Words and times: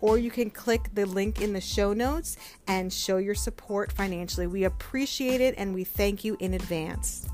or 0.00 0.18
you 0.18 0.30
can 0.30 0.50
click 0.50 0.88
the 0.94 1.06
link 1.06 1.40
in 1.40 1.52
the 1.52 1.60
show 1.60 1.92
notes 1.92 2.36
and 2.66 2.92
show 2.92 3.16
your 3.16 3.34
support 3.34 3.92
financially. 3.92 4.46
We 4.46 4.64
appreciate 4.64 5.40
it 5.40 5.54
and 5.58 5.74
we 5.74 5.84
thank 5.84 6.24
you 6.24 6.36
in 6.40 6.54
advance 6.54 7.28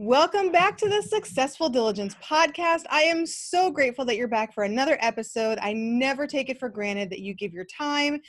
Welcome 0.00 0.52
back 0.52 0.78
to 0.78 0.88
the 0.88 1.02
Successful 1.02 1.68
Diligence 1.68 2.14
podcast. 2.22 2.84
I 2.88 3.00
am 3.00 3.26
so 3.26 3.68
grateful 3.68 4.04
that 4.04 4.16
you're 4.16 4.28
back 4.28 4.54
for 4.54 4.62
another 4.62 4.96
episode. 5.00 5.58
I 5.60 5.72
never 5.72 6.24
take 6.24 6.48
it 6.48 6.60
for 6.60 6.68
granted 6.68 7.10
that 7.10 7.18
you 7.18 7.34
give 7.34 7.52
your 7.52 7.64
time 7.64 8.20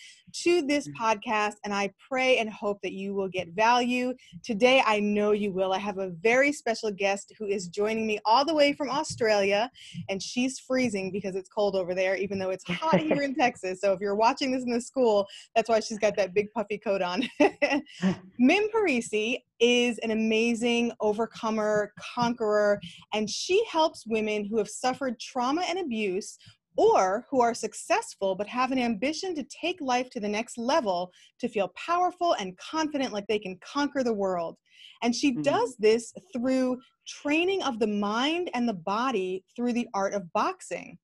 to 0.41 0.63
this 0.63 0.87
mm-hmm. 0.87 1.03
podcast, 1.03 1.57
and 1.63 1.71
I 1.71 1.93
pray 2.09 2.39
and 2.39 2.49
hope 2.49 2.81
that 2.81 2.93
you 2.93 3.13
will 3.13 3.27
get 3.27 3.49
value. 3.49 4.15
Today, 4.43 4.81
I 4.83 4.99
know 4.99 5.31
you 5.31 5.51
will. 5.51 5.71
I 5.71 5.77
have 5.77 5.99
a 5.99 6.09
very 6.09 6.51
special 6.51 6.89
guest 6.89 7.33
who 7.37 7.45
is 7.45 7.67
joining 7.67 8.07
me 8.07 8.17
all 8.25 8.43
the 8.43 8.55
way 8.55 8.73
from 8.73 8.89
Australia, 8.89 9.69
and 10.09 10.23
she's 10.23 10.57
freezing 10.57 11.11
because 11.11 11.35
it's 11.35 11.49
cold 11.49 11.75
over 11.75 11.93
there, 11.93 12.15
even 12.15 12.39
though 12.39 12.49
it's 12.49 12.67
hot 12.67 12.99
here 12.99 13.21
in 13.21 13.35
Texas. 13.39 13.79
So 13.79 13.93
if 13.93 13.99
you're 13.99 14.15
watching 14.15 14.51
this 14.51 14.63
in 14.63 14.71
the 14.71 14.81
school, 14.81 15.27
that's 15.55 15.69
why 15.69 15.81
she's 15.81 15.99
got 15.99 16.15
that 16.15 16.33
big 16.33 16.51
puffy 16.51 16.79
coat 16.79 17.03
on. 17.03 17.29
Mim 18.39 18.63
Parisi 18.73 19.43
is 19.59 19.97
an 19.99 20.11
amazing 20.11 20.91
overcomer, 20.99 21.93
conqueror, 22.15 22.79
and 23.13 23.29
she 23.29 23.63
helps 23.69 24.05
women 24.07 24.45
who 24.45 24.57
have 24.57 24.69
suffered 24.69 25.19
trauma 25.19 25.63
and 25.67 25.79
abuse 25.79 26.37
or 26.77 27.25
who 27.29 27.41
are 27.41 27.53
successful 27.53 28.35
but 28.35 28.47
have 28.47 28.71
an 28.71 28.79
ambition 28.79 29.35
to 29.35 29.43
take 29.43 29.81
life 29.81 30.09
to 30.09 30.19
the 30.19 30.29
next 30.29 30.57
level 30.57 31.11
to 31.39 31.49
feel 31.49 31.73
powerful 31.75 32.33
and 32.39 32.57
confident 32.57 33.11
like 33.11 33.27
they 33.27 33.39
can 33.39 33.57
conquer 33.61 34.03
the 34.03 34.13
world. 34.13 34.55
And 35.01 35.13
she 35.13 35.31
mm-hmm. 35.31 35.41
does 35.41 35.75
this 35.77 36.13
through 36.33 36.77
training 37.05 37.63
of 37.63 37.79
the 37.79 37.87
mind 37.87 38.49
and 38.53 38.67
the 38.67 38.73
body 38.73 39.43
through 39.55 39.73
the 39.73 39.87
art 39.93 40.13
of 40.13 40.31
boxing. 40.31 40.97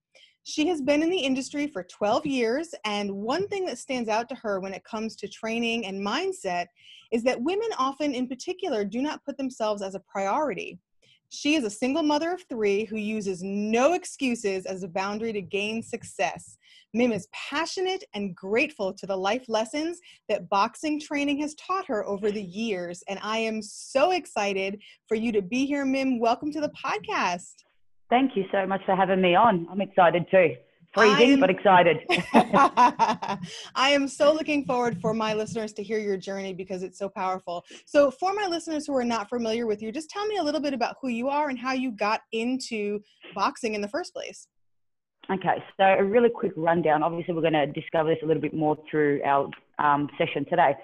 She 0.47 0.67
has 0.67 0.79
been 0.79 1.01
in 1.01 1.09
the 1.09 1.17
industry 1.17 1.65
for 1.65 1.81
12 1.81 2.27
years, 2.27 2.75
and 2.85 3.11
one 3.11 3.47
thing 3.47 3.65
that 3.65 3.79
stands 3.79 4.07
out 4.07 4.29
to 4.29 4.35
her 4.35 4.59
when 4.59 4.75
it 4.75 4.83
comes 4.83 5.15
to 5.15 5.27
training 5.27 5.87
and 5.87 6.05
mindset 6.05 6.67
is 7.11 7.23
that 7.23 7.41
women 7.41 7.69
often, 7.79 8.13
in 8.13 8.27
particular, 8.27 8.85
do 8.85 9.01
not 9.01 9.25
put 9.25 9.37
themselves 9.37 9.81
as 9.81 9.95
a 9.95 9.99
priority. 10.01 10.77
She 11.29 11.55
is 11.55 11.63
a 11.63 11.69
single 11.71 12.03
mother 12.03 12.31
of 12.31 12.43
three 12.47 12.85
who 12.85 12.97
uses 12.97 13.41
no 13.41 13.93
excuses 13.93 14.67
as 14.67 14.83
a 14.83 14.87
boundary 14.87 15.33
to 15.33 15.41
gain 15.41 15.81
success. 15.81 16.59
Mim 16.93 17.11
is 17.11 17.27
passionate 17.33 18.03
and 18.13 18.35
grateful 18.35 18.93
to 18.93 19.07
the 19.07 19.17
life 19.17 19.45
lessons 19.47 19.99
that 20.29 20.47
boxing 20.47 20.99
training 20.99 21.41
has 21.41 21.55
taught 21.55 21.87
her 21.87 22.05
over 22.05 22.29
the 22.29 22.43
years. 22.43 23.03
And 23.07 23.17
I 23.23 23.39
am 23.39 23.63
so 23.63 24.11
excited 24.11 24.79
for 25.07 25.15
you 25.15 25.31
to 25.31 25.41
be 25.41 25.65
here, 25.65 25.85
Mim. 25.85 26.19
Welcome 26.19 26.51
to 26.51 26.61
the 26.61 26.71
podcast. 26.85 27.64
Thank 28.09 28.35
you 28.35 28.45
so 28.51 28.65
much 28.67 28.81
for 28.85 28.95
having 28.95 29.21
me 29.21 29.35
on. 29.35 29.67
I'm 29.71 29.81
excited 29.81 30.25
too. 30.29 30.55
Freezing, 30.93 31.33
am, 31.33 31.39
but 31.41 31.49
excited. 31.49 31.97
I 33.75 33.89
am 33.89 34.07
so 34.07 34.31
looking 34.31 34.63
forward 34.65 35.01
for 35.01 35.13
my 35.13 35.33
listeners 35.33 35.73
to 35.73 35.83
hear 35.83 35.99
your 35.99 36.15
journey 36.15 36.53
because 36.53 36.83
it's 36.83 36.97
so 36.97 37.09
powerful. 37.09 37.65
So, 37.85 38.09
for 38.09 38.33
my 38.33 38.47
listeners 38.47 38.87
who 38.87 38.95
are 38.95 39.03
not 39.03 39.27
familiar 39.27 39.67
with 39.67 39.81
you, 39.81 39.91
just 39.91 40.09
tell 40.09 40.25
me 40.25 40.37
a 40.37 40.43
little 40.43 40.61
bit 40.61 40.73
about 40.73 40.95
who 41.01 41.09
you 41.09 41.27
are 41.27 41.49
and 41.49 41.59
how 41.59 41.73
you 41.73 41.91
got 41.91 42.21
into 42.31 43.01
boxing 43.33 43.73
in 43.73 43.81
the 43.81 43.89
first 43.89 44.13
place. 44.13 44.47
Okay, 45.29 45.61
so 45.75 45.83
a 45.83 46.03
really 46.03 46.29
quick 46.29 46.53
rundown. 46.55 47.03
Obviously, 47.03 47.33
we're 47.33 47.41
going 47.41 47.53
to 47.53 47.67
discover 47.67 48.09
this 48.09 48.19
a 48.23 48.25
little 48.25 48.41
bit 48.41 48.53
more 48.53 48.77
through 48.89 49.21
our 49.25 49.49
um, 49.79 50.07
session 50.17 50.45
today. 50.45 50.75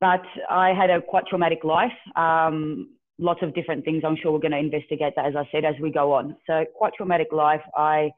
But 0.00 0.22
I 0.50 0.74
had 0.74 0.90
a 0.90 1.00
quite 1.00 1.24
traumatic 1.26 1.64
life. 1.64 1.92
Um, 2.16 2.90
lots 3.20 3.42
of 3.42 3.54
different 3.54 3.84
things. 3.84 4.02
I'm 4.04 4.16
sure 4.16 4.32
we're 4.32 4.38
going 4.38 4.52
to 4.52 4.58
investigate 4.58 5.12
that, 5.16 5.26
as 5.26 5.36
I 5.36 5.48
said, 5.52 5.64
as 5.64 5.74
we 5.80 5.92
go 5.92 6.12
on. 6.12 6.36
So, 6.46 6.64
quite 6.74 6.94
traumatic 6.94 7.28
life. 7.32 7.60
I 7.76 8.10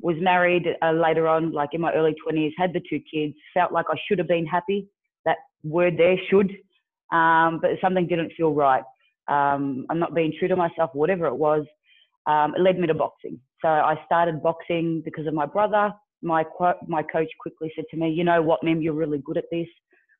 was 0.00 0.16
married 0.20 0.66
uh, 0.82 0.92
later 0.92 1.26
on, 1.26 1.52
like 1.52 1.70
in 1.72 1.80
my 1.80 1.92
early 1.92 2.14
20s, 2.26 2.52
had 2.56 2.72
the 2.72 2.82
two 2.88 3.00
kids, 3.12 3.34
felt 3.52 3.72
like 3.72 3.86
I 3.88 3.96
should 4.06 4.18
have 4.18 4.28
been 4.28 4.46
happy. 4.46 4.86
That 5.24 5.38
word 5.62 5.96
there, 5.96 6.16
should, 6.30 6.50
um, 7.12 7.58
but 7.60 7.70
something 7.80 8.06
didn't 8.06 8.32
feel 8.36 8.52
right. 8.52 8.82
Um, 9.28 9.86
I'm 9.88 9.98
not 9.98 10.14
being 10.14 10.32
true 10.38 10.48
to 10.48 10.56
myself, 10.56 10.90
whatever 10.92 11.26
it 11.26 11.36
was. 11.36 11.64
Um, 12.26 12.54
it 12.54 12.60
led 12.60 12.78
me 12.78 12.86
to 12.86 12.94
boxing. 12.94 13.40
So 13.62 13.68
I 13.68 13.96
started 14.04 14.42
boxing 14.42 15.00
because 15.04 15.26
of 15.26 15.34
my 15.34 15.46
brother. 15.46 15.92
My 16.22 16.44
my 16.86 17.02
coach 17.02 17.28
quickly 17.38 17.70
said 17.74 17.84
to 17.90 17.96
me, 17.96 18.10
"You 18.10 18.24
know 18.24 18.40
what, 18.42 18.62
Mim, 18.62 18.82
you're 18.82 18.94
really 18.94 19.18
good 19.18 19.36
at 19.36 19.44
this." 19.50 19.68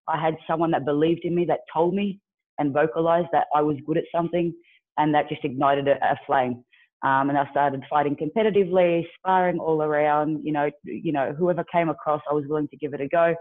I 0.06 0.20
had 0.20 0.36
someone 0.46 0.70
that 0.72 0.84
believed 0.84 1.24
in 1.24 1.34
me, 1.34 1.44
that 1.46 1.60
told 1.72 1.94
me 1.94 2.20
and 2.58 2.72
vocalized 2.72 3.28
that 3.32 3.46
I 3.54 3.62
was 3.62 3.76
good 3.86 3.98
at 3.98 4.04
something, 4.14 4.52
and 4.98 5.14
that 5.14 5.28
just 5.28 5.44
ignited 5.44 5.88
a, 5.88 5.96
a 6.04 6.18
flame. 6.26 6.64
Um, 7.02 7.28
and 7.28 7.36
I 7.36 7.48
started 7.50 7.82
fighting 7.90 8.16
competitively, 8.16 9.02
sparring 9.18 9.58
all 9.58 9.82
around. 9.82 10.40
You 10.42 10.52
know, 10.52 10.70
you 10.84 11.12
know, 11.12 11.34
whoever 11.38 11.64
came 11.70 11.90
across, 11.90 12.22
I 12.30 12.34
was 12.34 12.44
willing 12.48 12.68
to 12.68 12.76
give 12.76 12.94
it 12.94 13.00
a 13.00 13.08
go. 13.08 13.34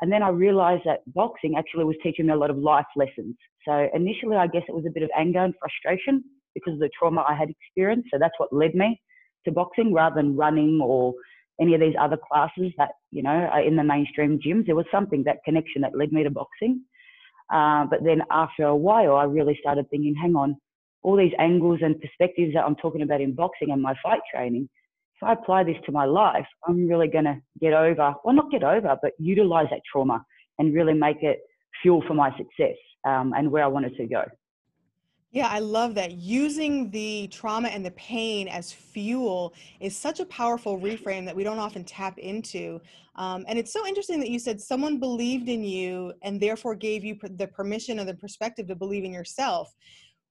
And 0.00 0.10
then 0.10 0.22
I 0.22 0.30
realized 0.30 0.82
that 0.86 1.00
boxing 1.12 1.56
actually 1.56 1.84
was 1.84 1.96
teaching 2.02 2.26
me 2.26 2.32
a 2.32 2.36
lot 2.36 2.50
of 2.50 2.58
life 2.58 2.86
lessons. 2.96 3.36
So 3.66 3.88
initially, 3.94 4.36
I 4.36 4.46
guess 4.46 4.62
it 4.66 4.74
was 4.74 4.86
a 4.86 4.90
bit 4.90 5.02
of 5.02 5.10
anger 5.16 5.40
and 5.40 5.54
frustration 5.60 6.24
because 6.54 6.74
of 6.74 6.80
the 6.80 6.90
trauma 6.98 7.24
I 7.28 7.34
had 7.34 7.50
experienced. 7.50 8.08
So 8.12 8.18
that's 8.18 8.34
what 8.38 8.52
led 8.52 8.74
me 8.74 9.00
to 9.44 9.52
boxing 9.52 9.92
rather 9.92 10.16
than 10.16 10.36
running 10.36 10.80
or 10.82 11.14
any 11.60 11.74
of 11.74 11.80
these 11.80 11.94
other 12.00 12.16
classes 12.16 12.72
that, 12.78 12.92
you 13.10 13.22
know, 13.22 13.30
are 13.30 13.62
in 13.62 13.76
the 13.76 13.84
mainstream 13.84 14.40
gyms. 14.44 14.66
There 14.66 14.74
was 14.74 14.86
something, 14.90 15.22
that 15.24 15.44
connection 15.44 15.82
that 15.82 15.96
led 15.96 16.12
me 16.12 16.24
to 16.24 16.30
boxing. 16.30 16.82
Uh, 17.52 17.84
but 17.86 18.04
then 18.04 18.22
after 18.30 18.64
a 18.64 18.76
while, 18.76 19.16
I 19.16 19.24
really 19.24 19.58
started 19.60 19.88
thinking, 19.90 20.14
hang 20.14 20.36
on, 20.36 20.56
all 21.02 21.16
these 21.16 21.32
angles 21.38 21.80
and 21.82 22.00
perspectives 22.00 22.54
that 22.54 22.64
I'm 22.64 22.76
talking 22.76 23.02
about 23.02 23.20
in 23.20 23.34
boxing 23.34 23.70
and 23.70 23.82
my 23.82 23.94
fight 24.02 24.20
training, 24.32 24.68
if 25.16 25.28
I 25.28 25.32
apply 25.32 25.64
this 25.64 25.76
to 25.86 25.92
my 25.92 26.04
life, 26.04 26.46
I'm 26.66 26.88
really 26.88 27.08
going 27.08 27.24
to 27.24 27.40
get 27.60 27.72
over, 27.72 28.14
well, 28.24 28.34
not 28.34 28.50
get 28.50 28.62
over, 28.62 28.96
but 29.02 29.12
utilize 29.18 29.66
that 29.70 29.80
trauma 29.90 30.24
and 30.58 30.74
really 30.74 30.94
make 30.94 31.22
it 31.22 31.40
fuel 31.82 32.02
for 32.06 32.14
my 32.14 32.30
success 32.36 32.76
um, 33.06 33.32
and 33.36 33.50
where 33.50 33.64
I 33.64 33.68
wanted 33.68 33.96
to 33.96 34.06
go. 34.06 34.24
Yeah, 35.32 35.46
I 35.46 35.60
love 35.60 35.94
that. 35.94 36.12
Using 36.12 36.90
the 36.90 37.28
trauma 37.28 37.68
and 37.68 37.86
the 37.86 37.92
pain 37.92 38.48
as 38.48 38.72
fuel 38.72 39.54
is 39.78 39.96
such 39.96 40.18
a 40.18 40.24
powerful 40.26 40.78
reframe 40.78 41.24
that 41.26 41.36
we 41.36 41.44
don't 41.44 41.58
often 41.58 41.84
tap 41.84 42.18
into. 42.18 42.80
Um, 43.14 43.44
and 43.46 43.56
it's 43.56 43.72
so 43.72 43.86
interesting 43.86 44.18
that 44.20 44.30
you 44.30 44.40
said 44.40 44.60
someone 44.60 44.98
believed 44.98 45.48
in 45.48 45.62
you 45.62 46.12
and 46.22 46.40
therefore 46.40 46.74
gave 46.74 47.04
you 47.04 47.16
the 47.36 47.46
permission 47.46 48.00
or 48.00 48.04
the 48.04 48.14
perspective 48.14 48.66
to 48.68 48.74
believe 48.74 49.04
in 49.04 49.12
yourself. 49.12 49.72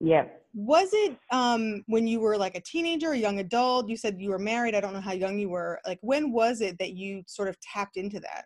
Yeah. 0.01 0.25
Was 0.54 0.90
it 0.92 1.18
um, 1.31 1.84
when 1.88 2.06
you 2.07 2.19
were 2.19 2.38
like 2.38 2.56
a 2.56 2.62
teenager, 2.62 3.12
a 3.12 3.18
young 3.18 3.40
adult? 3.40 3.88
You 3.88 3.96
said 3.96 4.19
you 4.19 4.31
were 4.31 4.40
married. 4.40 4.75
I 4.75 4.81
don't 4.81 4.94
know 4.94 5.01
how 5.01 5.13
young 5.13 5.40
you 5.40 5.50
were. 5.50 5.80
Like, 5.86 6.00
when 6.01 6.31
was 6.31 6.60
it 6.60 6.78
that 6.80 6.92
you 6.94 7.24
sort 7.25 7.48
of 7.48 7.57
tapped 7.62 7.96
into 7.96 8.19
that? 8.22 8.46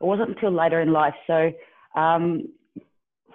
It 0.00 0.04
wasn't 0.04 0.30
until 0.30 0.52
later 0.52 0.80
in 0.80 0.92
life. 0.92 1.14
So, 1.26 1.50
um, 1.96 2.44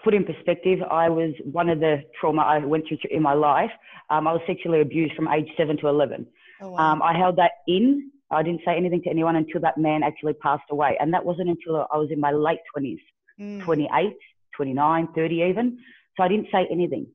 put 0.03 0.13
in 0.13 0.23
perspective, 0.23 0.79
I 0.89 1.09
was 1.09 1.33
one 1.43 1.69
of 1.69 1.79
the 1.79 2.03
trauma 2.19 2.41
I 2.41 2.59
went 2.59 2.87
through 2.87 2.97
in 3.09 3.21
my 3.21 3.33
life. 3.33 3.71
Um, 4.09 4.27
I 4.27 4.33
was 4.33 4.41
sexually 4.45 4.81
abused 4.81 5.15
from 5.15 5.27
age 5.27 5.47
seven 5.57 5.77
to 5.77 5.87
11. 5.87 6.27
Oh, 6.61 6.71
wow. 6.71 6.77
um, 6.77 7.01
I 7.01 7.17
held 7.17 7.37
that 7.37 7.51
in. 7.67 8.11
I 8.31 8.43
didn't 8.43 8.61
say 8.65 8.75
anything 8.75 9.01
to 9.03 9.09
anyone 9.09 9.35
until 9.35 9.61
that 9.61 9.77
man 9.77 10.03
actually 10.03 10.33
passed 10.33 10.63
away. 10.71 10.97
And 10.99 11.13
that 11.13 11.23
wasn't 11.23 11.49
until 11.49 11.87
I 11.91 11.97
was 11.97 12.09
in 12.11 12.19
my 12.19 12.31
late 12.31 12.59
20s, 12.75 12.99
mm. 13.39 13.63
28, 13.63 14.13
29, 14.55 15.07
30 15.15 15.35
even. 15.35 15.77
So 16.17 16.23
I 16.23 16.27
didn't 16.27 16.47
say 16.51 16.67
anything. 16.71 17.07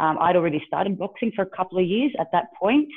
Um, 0.00 0.18
I'd 0.20 0.36
already 0.36 0.62
started 0.66 0.98
boxing 0.98 1.32
for 1.34 1.42
a 1.42 1.46
couple 1.56 1.78
of 1.78 1.86
years 1.86 2.12
at 2.20 2.28
that 2.32 2.46
point. 2.58 2.88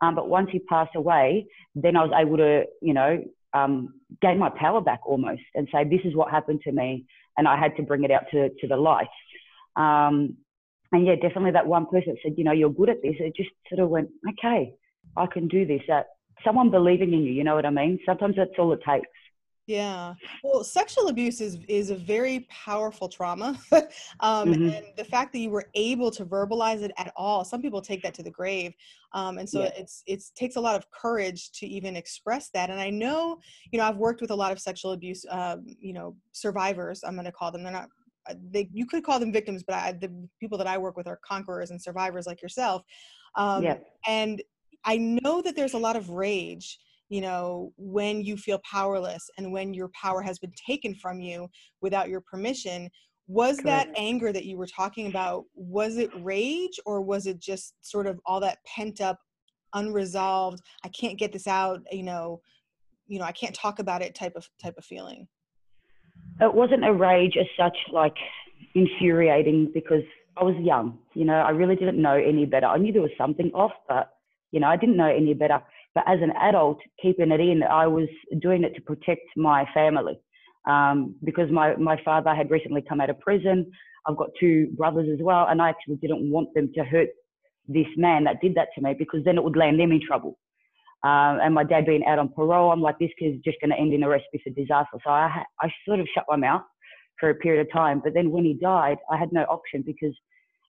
Um, 0.00 0.14
but 0.14 0.28
once 0.28 0.48
he 0.52 0.58
passed 0.60 0.94
away, 0.96 1.46
then 1.74 1.96
I 1.96 2.04
was 2.04 2.12
able 2.16 2.36
to, 2.36 2.64
you 2.80 2.94
know, 2.94 3.22
um, 3.52 3.94
gain 4.20 4.38
my 4.38 4.50
power 4.50 4.80
back 4.80 5.00
almost 5.06 5.42
and 5.54 5.68
say, 5.72 5.84
this 5.84 6.00
is 6.04 6.14
what 6.14 6.30
happened 6.30 6.60
to 6.64 6.72
me 6.72 7.06
and 7.36 7.48
I 7.48 7.58
had 7.58 7.76
to 7.76 7.82
bring 7.82 8.04
it 8.04 8.10
out 8.10 8.24
to, 8.32 8.48
to 8.48 8.66
the 8.68 8.76
light. 8.76 9.08
Um, 9.76 10.36
and 10.92 11.06
yeah, 11.06 11.16
definitely 11.16 11.52
that 11.52 11.66
one 11.66 11.86
person 11.86 12.16
said, 12.22 12.34
you 12.36 12.44
know, 12.44 12.52
you're 12.52 12.70
good 12.70 12.88
at 12.88 13.02
this. 13.02 13.14
It 13.18 13.34
just 13.36 13.50
sort 13.68 13.80
of 13.80 13.88
went, 13.88 14.10
okay, 14.30 14.74
I 15.16 15.26
can 15.26 15.48
do 15.48 15.66
this. 15.66 15.80
That 15.88 16.06
someone 16.44 16.70
believing 16.70 17.12
in 17.12 17.22
you, 17.24 17.32
you 17.32 17.44
know 17.44 17.56
what 17.56 17.66
I 17.66 17.70
mean? 17.70 17.98
Sometimes 18.06 18.36
that's 18.36 18.50
all 18.58 18.72
it 18.72 18.80
takes. 18.88 19.08
Yeah. 19.66 20.14
Well, 20.42 20.62
sexual 20.62 21.08
abuse 21.08 21.40
is 21.40 21.58
is 21.68 21.88
a 21.88 21.94
very 21.94 22.46
powerful 22.50 23.08
trauma. 23.08 23.58
um, 24.20 24.52
mm-hmm. 24.52 24.68
And 24.68 24.86
the 24.96 25.04
fact 25.04 25.32
that 25.32 25.38
you 25.38 25.50
were 25.50 25.70
able 25.74 26.10
to 26.10 26.26
verbalize 26.26 26.82
it 26.82 26.92
at 26.98 27.12
all, 27.16 27.44
some 27.44 27.62
people 27.62 27.80
take 27.80 28.02
that 28.02 28.12
to 28.14 28.22
the 28.22 28.30
grave. 28.30 28.74
Um, 29.14 29.38
and 29.38 29.48
so 29.48 29.62
yeah. 29.62 29.70
it's 29.76 30.02
it's 30.06 30.30
takes 30.30 30.56
a 30.56 30.60
lot 30.60 30.76
of 30.76 30.90
courage 30.90 31.50
to 31.52 31.66
even 31.66 31.96
express 31.96 32.50
that. 32.50 32.68
And 32.68 32.78
I 32.78 32.90
know, 32.90 33.38
you 33.70 33.78
know, 33.78 33.86
I've 33.86 33.96
worked 33.96 34.20
with 34.20 34.30
a 34.30 34.36
lot 34.36 34.52
of 34.52 34.60
sexual 34.60 34.92
abuse, 34.92 35.24
um, 35.30 35.64
you 35.80 35.94
know, 35.94 36.14
survivors. 36.32 37.02
I'm 37.02 37.14
going 37.14 37.24
to 37.24 37.32
call 37.32 37.50
them. 37.50 37.62
They're 37.62 37.72
not. 37.72 37.88
Uh, 38.28 38.34
they, 38.50 38.68
you 38.72 38.86
could 38.86 39.04
call 39.04 39.18
them 39.18 39.32
victims, 39.32 39.62
but 39.62 39.76
I, 39.76 39.92
the 39.92 40.10
people 40.40 40.58
that 40.58 40.66
I 40.66 40.76
work 40.76 40.96
with 40.96 41.06
are 41.06 41.20
conquerors 41.26 41.70
and 41.70 41.80
survivors 41.80 42.26
like 42.26 42.42
yourself. 42.42 42.82
Um, 43.34 43.62
yeah. 43.62 43.78
And 44.06 44.42
I 44.84 44.98
know 44.98 45.40
that 45.40 45.56
there's 45.56 45.74
a 45.74 45.78
lot 45.78 45.96
of 45.96 46.10
rage 46.10 46.78
you 47.08 47.20
know 47.20 47.72
when 47.76 48.22
you 48.22 48.36
feel 48.36 48.60
powerless 48.70 49.28
and 49.38 49.52
when 49.52 49.74
your 49.74 49.90
power 50.00 50.22
has 50.22 50.38
been 50.38 50.52
taken 50.66 50.94
from 50.94 51.20
you 51.20 51.48
without 51.80 52.08
your 52.08 52.20
permission 52.20 52.88
was 53.26 53.60
Correct. 53.60 53.64
that 53.64 53.88
anger 53.96 54.32
that 54.32 54.44
you 54.44 54.56
were 54.56 54.66
talking 54.66 55.06
about 55.06 55.44
was 55.54 55.96
it 55.96 56.10
rage 56.22 56.78
or 56.86 57.00
was 57.00 57.26
it 57.26 57.40
just 57.40 57.74
sort 57.80 58.06
of 58.06 58.20
all 58.26 58.40
that 58.40 58.58
pent 58.66 59.00
up 59.00 59.18
unresolved 59.74 60.60
i 60.84 60.88
can't 60.88 61.18
get 61.18 61.32
this 61.32 61.46
out 61.46 61.80
you 61.90 62.02
know 62.02 62.40
you 63.06 63.18
know 63.18 63.24
i 63.24 63.32
can't 63.32 63.54
talk 63.54 63.78
about 63.78 64.02
it 64.02 64.14
type 64.14 64.36
of 64.36 64.48
type 64.62 64.74
of 64.78 64.84
feeling? 64.84 65.26
It 66.40 66.52
wasn't 66.52 66.84
a 66.84 66.92
rage 66.92 67.36
as 67.38 67.46
such 67.56 67.76
like 67.92 68.16
infuriating 68.74 69.70
because 69.74 70.02
i 70.36 70.42
was 70.42 70.54
young 70.60 70.98
you 71.14 71.24
know 71.24 71.34
i 71.34 71.50
really 71.50 71.76
didn't 71.76 72.00
know 72.00 72.14
any 72.14 72.46
better. 72.46 72.66
I 72.66 72.78
knew 72.78 72.92
there 72.92 73.02
was 73.02 73.10
something 73.18 73.50
off 73.52 73.72
but 73.88 74.14
you 74.52 74.60
know 74.60 74.68
i 74.68 74.76
didn't 74.76 74.96
know 74.96 75.08
any 75.08 75.34
better 75.34 75.60
but 75.94 76.04
as 76.06 76.18
an 76.22 76.32
adult, 76.40 76.78
keeping 77.00 77.30
it 77.30 77.40
in, 77.40 77.62
I 77.62 77.86
was 77.86 78.08
doing 78.40 78.64
it 78.64 78.74
to 78.74 78.80
protect 78.80 79.22
my 79.36 79.64
family 79.72 80.18
um, 80.68 81.14
because 81.24 81.50
my, 81.50 81.76
my 81.76 82.00
father 82.04 82.34
had 82.34 82.50
recently 82.50 82.82
come 82.82 83.00
out 83.00 83.10
of 83.10 83.20
prison. 83.20 83.70
I've 84.06 84.16
got 84.16 84.30
two 84.38 84.68
brothers 84.76 85.08
as 85.12 85.20
well, 85.22 85.46
and 85.48 85.62
I 85.62 85.68
actually 85.68 85.96
didn't 85.96 86.30
want 86.30 86.52
them 86.54 86.70
to 86.74 86.84
hurt 86.84 87.08
this 87.68 87.86
man 87.96 88.24
that 88.24 88.40
did 88.42 88.54
that 88.56 88.68
to 88.74 88.82
me 88.82 88.94
because 88.98 89.24
then 89.24 89.38
it 89.38 89.44
would 89.44 89.56
land 89.56 89.78
them 89.78 89.92
in 89.92 90.00
trouble. 90.06 90.36
Um, 91.04 91.38
and 91.42 91.54
my 91.54 91.64
dad 91.64 91.86
being 91.86 92.04
out 92.06 92.18
on 92.18 92.30
parole, 92.30 92.72
I'm 92.72 92.80
like, 92.80 92.98
this 92.98 93.10
kid's 93.18 93.42
just 93.44 93.60
going 93.60 93.70
to 93.70 93.78
end 93.78 93.92
in 93.92 94.02
a 94.02 94.08
recipe 94.08 94.40
for 94.42 94.50
disaster. 94.50 94.98
So 95.04 95.10
I, 95.10 95.44
I 95.60 95.72
sort 95.86 96.00
of 96.00 96.08
shut 96.14 96.24
my 96.28 96.36
mouth 96.36 96.62
for 97.20 97.30
a 97.30 97.34
period 97.34 97.66
of 97.66 97.72
time. 97.72 98.00
But 98.02 98.14
then 98.14 98.30
when 98.30 98.44
he 98.44 98.54
died, 98.54 98.96
I 99.10 99.16
had 99.16 99.32
no 99.32 99.42
option 99.42 99.82
because 99.86 100.14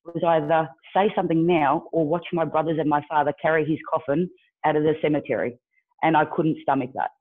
it 0.05 0.13
was 0.13 0.23
either 0.25 0.69
say 0.93 1.11
something 1.15 1.47
now 1.47 1.85
or 1.91 2.05
watch 2.05 2.27
my 2.33 2.45
brothers 2.45 2.77
and 2.79 2.89
my 2.89 3.01
father 3.09 3.33
carry 3.41 3.65
his 3.65 3.79
coffin 3.89 4.29
out 4.65 4.75
of 4.75 4.83
the 4.83 4.95
cemetery. 5.01 5.57
And 6.03 6.15
I 6.17 6.25
couldn't 6.25 6.57
stomach 6.61 6.91
that. 6.95 7.11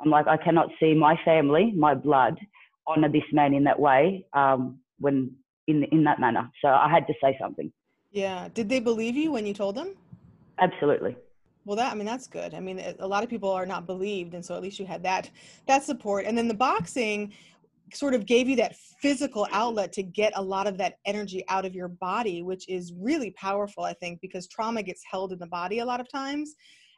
I'm 0.00 0.10
like, 0.10 0.26
I 0.26 0.36
cannot 0.36 0.68
see 0.80 0.94
my 0.94 1.18
family, 1.24 1.72
my 1.76 1.94
blood, 1.94 2.38
honor 2.86 3.10
this 3.10 3.22
man 3.32 3.54
in 3.54 3.64
that 3.64 3.78
way 3.78 4.24
um, 4.32 4.78
when 4.98 5.32
in 5.66 5.84
in 5.84 6.04
that 6.04 6.20
manner. 6.20 6.50
So 6.62 6.68
I 6.68 6.88
had 6.88 7.06
to 7.06 7.14
say 7.22 7.36
something. 7.40 7.70
Yeah. 8.10 8.48
Did 8.54 8.68
they 8.68 8.80
believe 8.80 9.16
you 9.16 9.32
when 9.32 9.46
you 9.46 9.54
told 9.54 9.74
them? 9.74 9.94
Absolutely. 10.58 11.16
Well, 11.64 11.76
that 11.76 11.92
I 11.92 11.94
mean 11.94 12.06
that's 12.06 12.26
good. 12.26 12.54
I 12.54 12.60
mean, 12.60 12.82
a 12.98 13.06
lot 13.06 13.22
of 13.22 13.28
people 13.28 13.50
are 13.50 13.66
not 13.66 13.86
believed, 13.86 14.34
and 14.34 14.44
so 14.44 14.54
at 14.54 14.62
least 14.62 14.78
you 14.78 14.86
had 14.86 15.02
that 15.02 15.30
that 15.66 15.84
support. 15.84 16.24
And 16.24 16.36
then 16.36 16.48
the 16.48 16.54
boxing 16.54 17.32
sort 17.92 18.14
of 18.14 18.24
gave 18.24 18.48
you 18.48 18.56
that 18.56 18.76
physical 19.02 19.46
outlet 19.50 19.92
to 19.92 20.02
get 20.02 20.32
a 20.36 20.42
lot 20.42 20.66
of 20.66 20.78
that 20.78 20.94
energy 21.04 21.44
out 21.48 21.64
of 21.64 21.74
your 21.74 21.88
body, 21.88 22.42
which 22.42 22.68
is 22.68 22.92
really 22.96 23.32
powerful, 23.32 23.84
I 23.84 23.92
think, 23.94 24.20
because 24.20 24.46
trauma 24.46 24.82
gets 24.82 25.02
held 25.10 25.32
in 25.32 25.38
the 25.38 25.46
body 25.46 25.80
a 25.80 25.84
lot 25.84 26.00
of 26.00 26.10
times. 26.10 26.54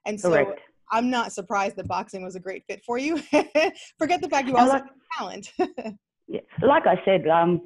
And 0.06 0.20
so 0.20 0.30
Correct. 0.30 0.60
I'm 0.90 1.08
not 1.10 1.32
surprised 1.32 1.76
that 1.76 1.88
boxing 1.88 2.22
was 2.22 2.36
a 2.36 2.40
great 2.40 2.64
fit 2.68 2.82
for 2.84 2.98
you. 2.98 3.18
Forget 3.98 4.20
the 4.20 4.28
fact 4.28 4.46
you 4.46 4.56
also 4.56 4.74
like, 4.74 4.82
have 4.82 4.92
talent. 5.18 5.52
yeah, 6.28 6.40
like 6.62 6.86
I 6.86 6.96
said, 7.04 7.26
um, 7.28 7.62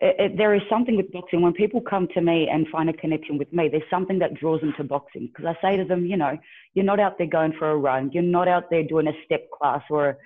it, 0.00 0.16
it, 0.18 0.36
there 0.36 0.54
is 0.54 0.60
something 0.68 0.96
with 0.96 1.10
boxing 1.10 1.40
when 1.40 1.54
people 1.54 1.80
come 1.80 2.06
to 2.12 2.20
me 2.20 2.48
and 2.52 2.66
find 2.68 2.90
a 2.90 2.92
connection 2.92 3.38
with 3.38 3.50
me. 3.52 3.68
There's 3.70 3.88
something 3.90 4.18
that 4.18 4.34
draws 4.34 4.60
them 4.60 4.74
to 4.76 4.84
boxing 4.84 5.28
because 5.28 5.46
I 5.46 5.62
say 5.62 5.76
to 5.78 5.84
them, 5.84 6.04
you 6.04 6.18
know, 6.18 6.36
you're 6.74 6.84
not 6.84 7.00
out 7.00 7.16
there 7.16 7.26
going 7.26 7.54
for 7.58 7.70
a 7.70 7.76
run. 7.76 8.10
You're 8.12 8.22
not 8.22 8.46
out 8.46 8.64
there 8.70 8.82
doing 8.82 9.06
a 9.06 9.12
step 9.24 9.48
class 9.56 9.82
or 9.88 10.18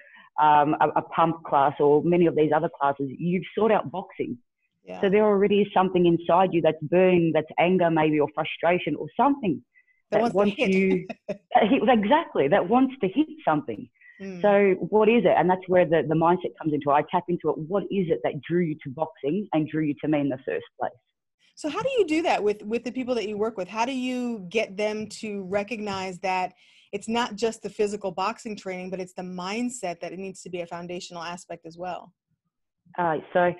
um, 0.42 0.74
a, 0.80 0.88
a, 0.96 1.02
pump 1.02 1.44
class 1.44 1.74
or 1.78 2.02
many 2.02 2.26
of 2.26 2.34
these 2.34 2.50
other 2.54 2.70
classes. 2.80 3.10
You've 3.16 3.44
sought 3.56 3.70
out 3.70 3.92
boxing. 3.92 4.38
Yeah. 4.84 5.00
So 5.02 5.10
there 5.10 5.24
already 5.24 5.60
is 5.60 5.68
something 5.72 6.06
inside 6.06 6.48
you 6.52 6.62
that's 6.62 6.82
burning, 6.82 7.30
that's 7.32 7.46
anger 7.58 7.90
maybe 7.90 8.18
or 8.18 8.28
frustration 8.34 8.96
or 8.96 9.06
something 9.16 9.62
that, 10.10 10.22
that 10.22 10.34
wants, 10.34 10.58
wants 10.58 10.58
you 10.58 11.06
exactly 11.88 12.48
that 12.48 12.68
wants 12.68 12.94
to 13.00 13.08
hit 13.08 13.28
something. 13.44 13.88
Mm. 14.20 14.42
So 14.42 14.74
what 14.88 15.08
is 15.08 15.24
it? 15.24 15.34
And 15.36 15.48
that's 15.48 15.66
where 15.66 15.84
the, 15.86 16.02
the 16.06 16.14
mindset 16.14 16.52
comes 16.60 16.74
into 16.74 16.90
it. 16.90 16.92
I 16.92 17.02
tap 17.10 17.24
into 17.28 17.48
it. 17.50 17.58
What 17.58 17.84
is 17.84 18.08
it 18.10 18.20
that 18.22 18.40
drew 18.42 18.60
you 18.60 18.74
to 18.84 18.90
boxing 18.90 19.48
and 19.52 19.68
drew 19.68 19.84
you 19.84 19.94
to 20.02 20.08
me 20.08 20.20
in 20.20 20.28
the 20.28 20.38
first 20.38 20.66
place? 20.78 20.92
So 21.54 21.68
how 21.68 21.82
do 21.82 21.90
you 21.98 22.06
do 22.06 22.22
that 22.22 22.42
with 22.42 22.62
with 22.62 22.84
the 22.84 22.92
people 22.92 23.14
that 23.16 23.28
you 23.28 23.36
work 23.36 23.56
with? 23.56 23.68
How 23.68 23.84
do 23.84 23.92
you 23.92 24.46
get 24.48 24.76
them 24.76 25.06
to 25.20 25.44
recognize 25.44 26.18
that 26.20 26.54
it's 26.92 27.08
not 27.08 27.36
just 27.36 27.62
the 27.62 27.70
physical 27.70 28.10
boxing 28.10 28.56
training, 28.56 28.90
but 28.90 28.98
it's 28.98 29.12
the 29.12 29.22
mindset 29.22 30.00
that 30.00 30.12
it 30.12 30.18
needs 30.18 30.42
to 30.42 30.50
be 30.50 30.62
a 30.62 30.66
foundational 30.66 31.22
aspect 31.22 31.66
as 31.66 31.76
well? 31.76 32.12
Uh, 32.98 33.18
so 33.32 33.52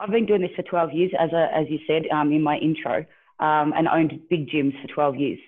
I've 0.00 0.10
been 0.10 0.26
doing 0.26 0.40
this 0.40 0.50
for 0.56 0.62
12 0.62 0.92
years, 0.92 1.12
as 1.18 1.30
a, 1.32 1.48
as 1.54 1.66
you 1.68 1.78
said 1.86 2.02
um, 2.12 2.32
in 2.32 2.42
my 2.42 2.56
intro, 2.56 3.04
um, 3.38 3.72
and 3.76 3.86
owned 3.86 4.18
big 4.30 4.48
gyms 4.48 4.72
for 4.82 4.88
12 4.88 5.16
years. 5.16 5.38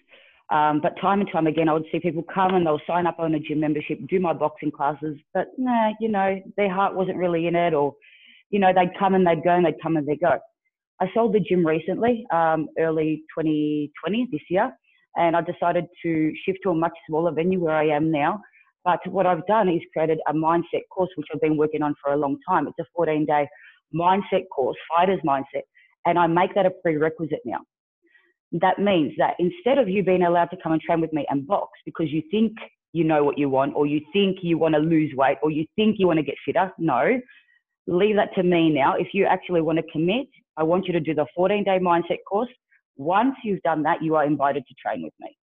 Um, 0.51 0.81
but 0.83 0.93
time 1.01 1.21
and 1.21 1.31
time 1.33 1.47
again, 1.47 1.69
I 1.69 1.73
would 1.73 1.87
see 1.91 2.01
people 2.01 2.23
come 2.23 2.55
and 2.55 2.67
they'll 2.67 2.81
sign 2.87 3.07
up 3.07 3.19
on 3.19 3.35
a 3.35 3.41
gym 3.41 3.61
membership, 3.61 3.99
do 4.09 4.21
my 4.21 4.33
boxing 4.35 4.71
classes, 4.71 5.17
but 5.33 5.47
nah, 5.57 5.93
you 6.01 6.09
know, 6.09 6.39
their 6.57 6.73
heart 6.73 6.95
wasn't 6.95 7.17
really 7.17 7.47
in 7.47 7.57
it, 7.57 7.73
or, 7.73 7.95
you 8.51 8.59
know, 8.59 8.73
they'd 8.75 8.97
come 8.99 9.15
and 9.15 9.27
they'd 9.27 9.43
go 9.43 9.51
and 9.51 9.65
they'd 9.65 9.83
come 9.83 9.97
and 9.97 10.07
they'd 10.07 10.21
go. 10.21 10.39
I 11.01 11.07
sold 11.15 11.35
the 11.35 11.41
gym 11.41 11.67
recently, 11.67 12.27
um, 12.33 12.69
early 12.79 13.23
2020 13.37 14.29
this 14.31 14.43
year, 14.51 14.71
and 15.17 15.35
I 15.35 15.41
decided 15.41 15.87
to 16.03 16.33
shift 16.45 16.59
to 16.65 16.71
a 16.71 16.75
much 16.75 16.93
smaller 17.09 17.33
venue 17.33 17.61
where 17.61 17.75
I 17.75 17.87
am 17.89 18.11
now. 18.11 18.41
But 18.85 19.01
what 19.07 19.27
I've 19.27 19.47
done 19.47 19.71
is 19.71 19.81
created 19.95 20.19
a 20.29 20.35
mindset 20.35 20.83
course, 20.95 21.09
which 21.17 21.27
I've 21.33 21.41
been 21.41 21.57
working 21.57 21.81
on 21.81 21.95
for 22.03 22.13
a 22.13 22.17
long 22.19 22.37
time. 22.47 22.69
It's 22.69 22.79
a 22.79 22.85
14 22.95 23.25
day 23.25 23.49
mindset 23.95 24.45
course, 24.55 24.77
fighter's 24.95 25.21
mindset, 25.27 25.63
and 26.05 26.19
I 26.19 26.27
make 26.27 26.55
that 26.55 26.67
a 26.67 26.71
prerequisite 26.71 27.41
now 27.47 27.61
that 28.53 28.79
means 28.79 29.13
that 29.19 29.35
instead 29.39 29.79
of 29.79 29.89
you 29.89 30.03
being 30.03 30.23
allowed 30.23 30.47
to 30.47 30.57
come 30.63 30.73
and 30.73 30.81
train 30.81 31.01
with 31.01 31.13
me 31.13 31.27
and 31.29 31.47
box 31.47 31.71
because 31.85 32.11
you 32.11 32.23
think 32.31 32.53
you 32.93 33.03
know 33.03 33.25
what 33.25 33.37
you 33.37 33.49
want 33.49 33.75
or 33.75 33.87
you 33.87 34.01
think 34.13 34.39
you 34.43 34.57
want 34.57 34.75
to 34.75 34.81
lose 34.81 35.13
weight 35.17 35.39
or 35.43 35.51
you 35.51 35.67
think 35.75 35.97
you 35.99 36.07
want 36.07 36.19
to 36.19 36.23
get 36.23 36.37
fitter, 36.47 36.73
no, 36.79 37.21
leave 37.87 38.17
that 38.17 38.33
to 38.35 38.43
me 38.43 38.71
now. 38.71 38.95
If 38.97 39.09
you 39.13 39.27
actually 39.27 39.61
want 39.61 39.79
to 39.79 39.85
commit, 39.93 40.29
I 40.57 40.63
want 40.63 40.87
you 40.87 40.93
to 40.93 41.01
do 41.01 41.15
the 41.15 41.27
14 41.35 41.65
day 41.65 41.79
mindset 41.81 42.19
course. 42.29 42.49
Once 42.97 43.35
you've 43.43 43.63
done 43.63 43.83
that, 43.83 44.03
you 44.03 44.15
are 44.15 44.25
invited 44.25 44.65
to 44.69 44.75
train 44.75 45.03
with 45.03 45.13
me. 45.21 45.37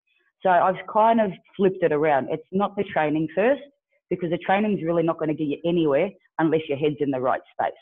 So 0.42 0.48
I've 0.48 0.86
kind 0.90 1.20
of 1.20 1.32
flipped 1.56 1.82
it 1.82 1.92
around. 1.92 2.28
It's 2.30 2.46
not 2.52 2.76
the 2.76 2.84
training 2.84 3.28
first 3.34 3.62
because 4.08 4.30
the 4.30 4.38
training 4.38 4.78
is 4.78 4.84
really 4.84 5.02
not 5.02 5.18
going 5.18 5.28
to 5.28 5.34
get 5.34 5.48
you 5.48 5.58
anywhere 5.64 6.10
unless 6.38 6.62
your 6.68 6.78
head's 6.78 6.96
in 7.00 7.10
the 7.10 7.20
right 7.20 7.40
space. 7.52 7.72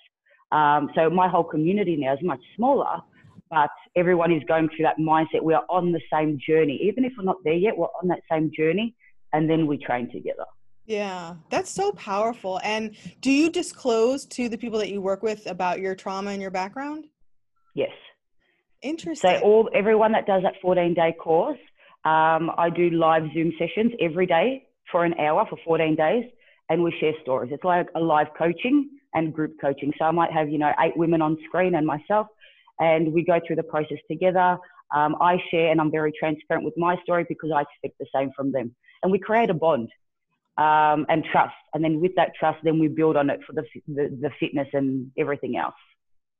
Um, 0.50 0.90
so 0.94 1.10
my 1.10 1.28
whole 1.28 1.44
community 1.44 1.96
now 1.96 2.14
is 2.14 2.18
much 2.22 2.40
smaller, 2.56 3.00
but 3.50 3.70
everyone 3.96 4.32
is 4.32 4.42
going 4.48 4.68
through 4.68 4.84
that 4.84 4.98
mindset. 4.98 5.42
We 5.42 5.54
are 5.54 5.64
on 5.68 5.92
the 5.92 6.00
same 6.12 6.38
journey. 6.46 6.80
Even 6.82 7.04
if 7.04 7.12
we're 7.16 7.24
not 7.24 7.36
there 7.44 7.54
yet, 7.54 7.76
we're 7.76 7.86
on 8.02 8.08
that 8.08 8.20
same 8.30 8.50
journey 8.56 8.94
and 9.32 9.48
then 9.48 9.66
we 9.66 9.78
train 9.78 10.10
together. 10.10 10.44
Yeah, 10.86 11.34
that's 11.50 11.70
so 11.70 11.92
powerful. 11.92 12.60
And 12.64 12.96
do 13.20 13.30
you 13.30 13.50
disclose 13.50 14.24
to 14.26 14.48
the 14.48 14.56
people 14.56 14.78
that 14.78 14.88
you 14.88 15.02
work 15.02 15.22
with 15.22 15.46
about 15.46 15.80
your 15.80 15.94
trauma 15.94 16.30
and 16.30 16.40
your 16.40 16.50
background? 16.50 17.06
Yes. 17.74 17.90
Interesting. 18.82 19.38
So 19.38 19.42
all 19.42 19.68
everyone 19.74 20.12
that 20.12 20.26
does 20.26 20.42
that 20.44 20.54
14 20.62 20.94
day 20.94 21.14
course, 21.20 21.58
um, 22.04 22.50
I 22.56 22.70
do 22.74 22.88
live 22.90 23.24
Zoom 23.34 23.52
sessions 23.58 23.92
every 24.00 24.24
day 24.24 24.66
for 24.90 25.04
an 25.04 25.12
hour 25.20 25.44
for 25.50 25.58
14 25.64 25.94
days, 25.94 26.24
and 26.70 26.82
we 26.82 26.94
share 27.00 27.12
stories. 27.22 27.50
It's 27.52 27.64
like 27.64 27.88
a 27.94 28.00
live 28.00 28.28
coaching 28.38 28.88
and 29.14 29.34
group 29.34 29.56
coaching. 29.60 29.92
So 29.98 30.06
I 30.06 30.10
might 30.10 30.32
have 30.32 30.48
you 30.48 30.58
know 30.58 30.72
eight 30.80 30.96
women 30.96 31.20
on 31.20 31.36
screen 31.46 31.74
and 31.74 31.86
myself, 31.86 32.28
and 32.80 33.12
we 33.12 33.24
go 33.24 33.40
through 33.46 33.56
the 33.56 33.62
process 33.62 33.98
together. 34.10 34.58
Um, 34.94 35.16
I 35.20 35.42
share, 35.50 35.70
and 35.70 35.80
I'm 35.80 35.90
very 35.90 36.12
transparent 36.18 36.64
with 36.64 36.74
my 36.76 36.96
story 37.02 37.26
because 37.28 37.50
I 37.54 37.62
expect 37.62 37.98
the 37.98 38.06
same 38.14 38.30
from 38.34 38.52
them, 38.52 38.74
and 39.02 39.12
we 39.12 39.18
create 39.18 39.50
a 39.50 39.54
bond 39.54 39.88
um, 40.56 41.06
and 41.08 41.24
trust. 41.24 41.54
And 41.74 41.84
then 41.84 42.00
with 42.00 42.14
that 42.16 42.32
trust, 42.38 42.58
then 42.64 42.78
we 42.78 42.88
build 42.88 43.16
on 43.16 43.30
it 43.30 43.40
for 43.46 43.52
the, 43.52 43.64
the, 43.86 44.18
the 44.20 44.30
fitness 44.40 44.68
and 44.72 45.10
everything 45.16 45.56
else. 45.56 45.74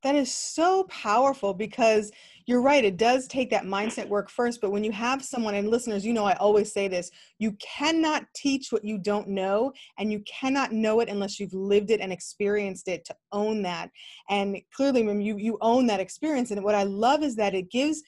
That 0.02 0.14
is 0.14 0.32
so 0.32 0.84
powerful 0.84 1.52
because 1.52 2.12
you're 2.46 2.62
right. 2.62 2.84
It 2.84 2.96
does 2.96 3.26
take 3.26 3.50
that 3.50 3.64
mindset 3.64 4.08
work 4.08 4.30
first. 4.30 4.60
But 4.60 4.70
when 4.70 4.84
you 4.84 4.92
have 4.92 5.24
someone, 5.24 5.54
and 5.54 5.68
listeners, 5.68 6.06
you 6.06 6.12
know, 6.12 6.24
I 6.24 6.34
always 6.34 6.72
say 6.72 6.88
this 6.88 7.10
you 7.38 7.52
cannot 7.60 8.24
teach 8.34 8.70
what 8.70 8.84
you 8.84 8.96
don't 8.96 9.28
know, 9.28 9.72
and 9.98 10.12
you 10.12 10.20
cannot 10.20 10.72
know 10.72 11.00
it 11.00 11.08
unless 11.08 11.40
you've 11.40 11.52
lived 11.52 11.90
it 11.90 12.00
and 12.00 12.12
experienced 12.12 12.88
it 12.88 13.04
to 13.06 13.16
own 13.32 13.62
that. 13.62 13.90
And 14.30 14.56
clearly, 14.72 15.02
you, 15.02 15.36
you 15.36 15.58
own 15.60 15.86
that 15.88 16.00
experience. 16.00 16.52
And 16.52 16.64
what 16.64 16.76
I 16.76 16.84
love 16.84 17.22
is 17.22 17.34
that 17.36 17.54
it 17.54 17.70
gives 17.70 18.02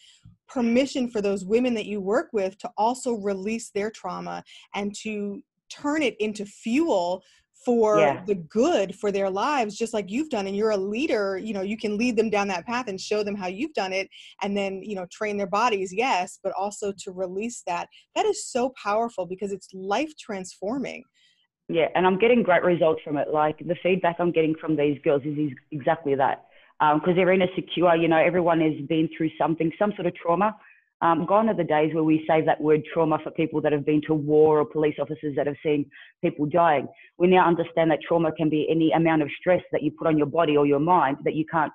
permission 0.49 1.11
for 1.11 1.21
those 1.21 1.45
women 1.45 1.75
that 1.75 1.87
you 1.87 2.01
work 2.01 2.29
with 2.33 2.57
to 2.59 2.71
also 2.77 3.15
release 3.15 3.71
their 3.71 3.91
trauma 3.91 4.43
and 4.75 4.95
to 5.03 5.43
turn 5.69 6.03
it 6.03 6.17
into 6.19 6.45
fuel 6.45 7.23
for 7.65 7.99
yeah. 7.99 8.25
the 8.27 8.35
good 8.35 8.95
for 8.95 9.13
their 9.13 9.29
lives 9.29 9.77
just 9.77 9.93
like 9.93 10.11
you've 10.11 10.31
done 10.31 10.47
and 10.47 10.57
you're 10.57 10.71
a 10.71 10.77
leader 10.77 11.39
you 11.39 11.53
know 11.53 11.61
you 11.61 11.77
can 11.77 11.99
lead 11.99 12.17
them 12.17 12.31
down 12.31 12.49
that 12.49 12.67
path 12.67 12.89
and 12.89 13.01
show 13.01 13.23
them 13.23 13.35
how 13.35 13.47
you've 13.47 13.73
done 13.75 13.93
it 13.93 14.09
and 14.43 14.57
then 14.57 14.83
you 14.83 14.95
know 14.95 15.07
train 15.11 15.37
their 15.37 15.47
bodies 15.47 15.93
yes 15.93 16.39
but 16.43 16.53
also 16.59 16.93
to 16.99 17.13
release 17.13 17.63
that. 17.67 17.89
That 18.15 18.27
is 18.27 18.47
so 18.47 18.73
powerful 18.83 19.27
because 19.27 19.53
it's 19.53 19.69
life 19.73 20.13
transforming. 20.19 21.05
Yeah 21.69 21.89
and 21.95 22.07
i'm 22.07 22.19
getting 22.19 22.43
great 22.43 22.65
results 22.65 23.01
from 23.05 23.17
it. 23.17 23.29
Like 23.33 23.59
the 23.59 23.77
feedback 23.83 24.17
i'm 24.19 24.33
getting 24.33 24.55
from 24.61 24.77
these 24.77 24.99
girls 25.05 25.23
is 25.25 25.53
exactly 25.71 26.15
that. 26.17 26.45
Because 26.81 27.11
um, 27.11 27.17
they're 27.17 27.33
in 27.33 27.43
a 27.43 27.55
secure 27.55 27.95
you 27.95 28.09
know 28.09 28.19
everyone 28.19 28.61
has 28.61 28.75
been 28.89 29.09
through 29.17 29.31
something 29.39 29.71
some 29.79 29.93
sort 29.97 30.07
of 30.07 30.15
trauma 30.15 30.57
um, 31.03 31.25
gone 31.25 31.49
are 31.49 31.55
the 31.55 31.65
days 31.65 31.95
where 31.95 32.05
we 32.05 32.25
save 32.29 32.45
that 32.47 32.61
word 32.61 32.83
trauma 32.93 33.19
for 33.23 33.31
people 33.31 33.61
that 33.63 33.73
have 33.73 33.87
been 33.87 34.03
to 34.07 34.15
war 34.15 34.61
or 34.61 34.65
police 34.67 34.97
officers 35.01 35.35
that 35.37 35.47
have 35.47 35.57
seen 35.63 35.87
people 36.23 36.47
dying. 36.47 36.87
We 37.17 37.29
now 37.29 37.47
understand 37.47 37.91
that 37.91 38.01
trauma 38.07 38.33
can 38.33 38.51
be 38.51 38.67
any 38.71 38.93
amount 38.93 39.23
of 39.23 39.29
stress 39.39 39.63
that 39.73 39.83
you 39.83 39.93
put 39.93 40.07
on 40.07 40.19
your 40.19 40.27
body 40.27 40.57
or 40.57 40.67
your 40.67 40.79
mind 40.79 41.19
that 41.25 41.35
you 41.35 41.47
can't 41.51 41.73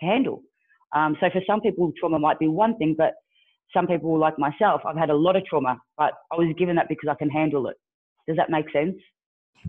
handle. 0.00 0.42
Um, 0.94 1.16
so 1.20 1.28
for 1.30 1.40
some 1.46 1.60
people, 1.60 1.92
trauma 1.98 2.18
might 2.18 2.38
be 2.38 2.48
one 2.48 2.76
thing, 2.76 2.94
but 2.98 3.14
some 3.72 3.86
people, 3.86 4.18
like 4.18 4.38
myself, 4.38 4.82
I've 4.84 4.96
had 4.96 5.10
a 5.10 5.14
lot 5.14 5.36
of 5.36 5.44
trauma, 5.44 5.78
but 5.96 6.12
I 6.32 6.36
was 6.36 6.52
given 6.58 6.76
that 6.76 6.88
because 6.88 7.08
I 7.08 7.14
can 7.14 7.30
handle 7.30 7.68
it. 7.68 7.76
Does 8.26 8.36
that 8.36 8.50
make 8.50 8.70
sense? 8.72 8.96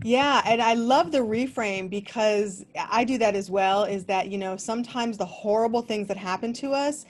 Yeah, 0.02 0.42
and 0.44 0.60
I 0.60 0.74
love 0.74 1.10
the 1.10 1.18
reframe 1.18 1.88
because 1.88 2.64
I 2.76 3.04
do 3.04 3.18
that 3.18 3.34
as 3.34 3.50
well. 3.50 3.84
Is 3.84 4.04
that, 4.06 4.28
you 4.28 4.36
know, 4.36 4.56
sometimes 4.56 5.16
the 5.16 5.24
horrible 5.24 5.80
things 5.80 6.08
that 6.08 6.16
happen 6.16 6.52
to 6.54 6.72
us 6.72 7.06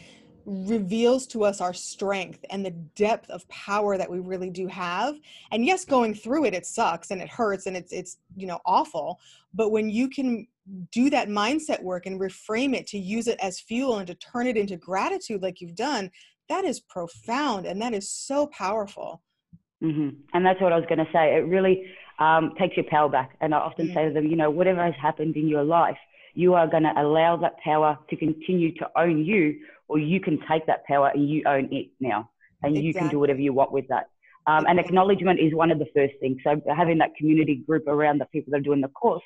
reveals 0.46 1.26
to 1.26 1.44
us 1.44 1.60
our 1.60 1.74
strength 1.74 2.44
and 2.50 2.64
the 2.64 2.70
depth 2.70 3.28
of 3.30 3.46
power 3.48 3.98
that 3.98 4.08
we 4.08 4.20
really 4.20 4.48
do 4.48 4.68
have. 4.68 5.16
And 5.50 5.66
yes 5.66 5.84
going 5.84 6.14
through 6.14 6.44
it 6.44 6.54
it 6.54 6.64
sucks 6.64 7.10
and 7.10 7.20
it 7.20 7.28
hurts 7.28 7.66
and 7.66 7.76
it's 7.76 7.92
it's 7.92 8.18
you 8.36 8.46
know 8.46 8.60
awful. 8.64 9.18
But 9.52 9.70
when 9.70 9.90
you 9.90 10.08
can 10.08 10.46
do 10.92 11.10
that 11.10 11.28
mindset 11.28 11.82
work 11.82 12.06
and 12.06 12.20
reframe 12.20 12.74
it 12.74 12.86
to 12.88 12.98
use 12.98 13.26
it 13.28 13.38
as 13.40 13.60
fuel 13.60 13.98
and 13.98 14.06
to 14.06 14.14
turn 14.14 14.46
it 14.46 14.56
into 14.56 14.76
gratitude 14.76 15.42
like 15.42 15.60
you've 15.60 15.76
done 15.76 16.10
that 16.48 16.64
is 16.64 16.80
profound 16.80 17.66
and 17.66 17.82
that 17.82 17.92
is 17.92 18.08
so 18.08 18.46
powerful. 18.46 19.22
Mm-hmm. 19.82 20.08
and 20.32 20.46
that's 20.46 20.58
what 20.58 20.72
i 20.72 20.76
was 20.76 20.86
going 20.88 21.04
to 21.04 21.12
say. 21.12 21.34
It 21.34 21.46
really 21.46 21.84
um, 22.18 22.54
takes 22.58 22.78
your 22.78 22.86
power 22.88 23.10
back. 23.10 23.36
And 23.40 23.54
i 23.54 23.58
often 23.58 23.92
say 23.92 24.06
to 24.06 24.14
them 24.14 24.26
you 24.26 24.36
know 24.36 24.50
whatever 24.50 24.82
has 24.82 24.94
happened 25.00 25.36
in 25.36 25.48
your 25.48 25.64
life 25.64 25.98
you 26.36 26.52
are 26.52 26.68
going 26.68 26.82
to 26.82 26.92
allow 26.96 27.36
that 27.36 27.58
power 27.64 27.98
to 28.10 28.16
continue 28.16 28.72
to 28.74 28.88
own 28.96 29.24
you 29.24 29.58
or 29.88 29.98
you 29.98 30.20
can 30.20 30.38
take 30.50 30.66
that 30.66 30.84
power 30.86 31.10
and 31.14 31.28
you 31.28 31.42
own 31.46 31.68
it 31.72 31.88
now 32.00 32.30
and 32.62 32.76
exactly. 32.76 32.86
you 32.86 32.94
can 32.94 33.08
do 33.08 33.18
whatever 33.18 33.40
you 33.40 33.52
want 33.52 33.72
with 33.72 33.86
that. 33.88 34.06
Um, 34.46 34.64
and 34.68 34.78
acknowledgement 34.78 35.40
is 35.40 35.54
one 35.54 35.70
of 35.70 35.78
the 35.78 35.86
first 35.94 36.14
things. 36.20 36.38
So 36.44 36.60
having 36.74 36.98
that 36.98 37.14
community 37.16 37.56
group 37.66 37.88
around 37.88 38.18
the 38.18 38.26
people 38.26 38.52
that 38.52 38.58
are 38.58 38.62
doing 38.62 38.80
the 38.80 38.88
course, 38.88 39.22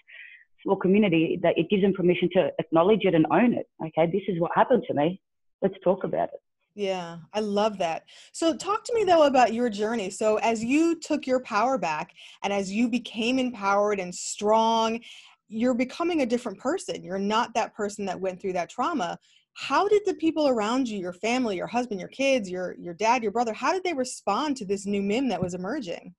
small 0.63 0.77
community, 0.77 1.39
that 1.43 1.59
it 1.59 1.69
gives 1.69 1.83
them 1.83 1.93
permission 1.93 2.31
to 2.35 2.51
acknowledge 2.59 3.01
it 3.03 3.15
and 3.15 3.27
own 3.31 3.53
it. 3.55 3.69
Okay, 3.85 4.11
this 4.11 4.23
is 4.29 4.41
what 4.41 4.51
happened 4.55 4.85
to 4.89 4.95
me. 4.95 5.21
Let's 5.63 5.75
talk 5.85 6.05
about 6.05 6.31
it. 6.33 6.41
Yeah, 6.75 7.19
I 7.35 7.41
love 7.41 7.79
that. 7.79 8.05
So, 8.33 8.57
talk 8.57 8.85
to 8.85 8.95
me 8.95 9.05
though 9.05 9.25
about 9.25 9.53
your 9.53 9.69
journey. 9.69 10.09
So, 10.09 10.37
as 10.37 10.65
you 10.65 10.99
took 10.99 11.27
your 11.27 11.41
power 11.41 11.77
back 11.77 12.13
and 12.43 12.53
as 12.53 12.73
you 12.73 12.89
became 12.89 13.39
empowered 13.39 13.99
and 13.99 14.15
strong, 14.15 15.01
you're 15.49 15.75
becoming 15.75 16.23
a 16.23 16.27
different 16.27 16.59
person. 16.59 17.03
You're 17.03 17.19
not 17.19 17.53
that 17.55 17.75
person 17.75 18.07
that 18.07 18.21
went 18.21 18.41
through 18.41 18.53
that 18.53 18.71
trauma 18.71 19.19
how 19.61 19.87
did 19.87 20.01
the 20.07 20.15
people 20.15 20.49
around 20.49 20.89
you 20.89 20.99
your 20.99 21.13
family 21.13 21.57
your 21.57 21.67
husband 21.67 22.01
your 22.01 22.09
kids 22.09 22.51
your 22.51 22.75
your 22.79 22.95
dad 22.95 23.23
your 23.23 23.31
brother 23.31 23.53
how 23.53 23.73
did 23.73 23.85
they 23.85 23.93
respond 23.93 24.57
to 24.57 24.65
this 24.65 24.87
new 24.87 25.03
mim 25.03 25.29
that 25.29 25.41
was 25.41 25.53
emerging? 25.53 26.15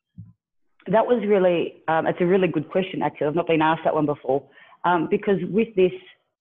That 0.87 1.05
was 1.07 1.23
really 1.27 1.81
um, 1.87 2.05
it's 2.05 2.21
a 2.21 2.25
really 2.25 2.47
good 2.47 2.69
question 2.69 3.01
actually. 3.01 3.27
I've 3.27 3.35
not 3.35 3.47
been 3.47 3.61
asked 3.61 3.81
that 3.83 3.95
one 3.95 4.05
before. 4.05 4.47
Um, 4.85 5.07
because 5.09 5.39
with 5.49 5.69
this 5.75 5.91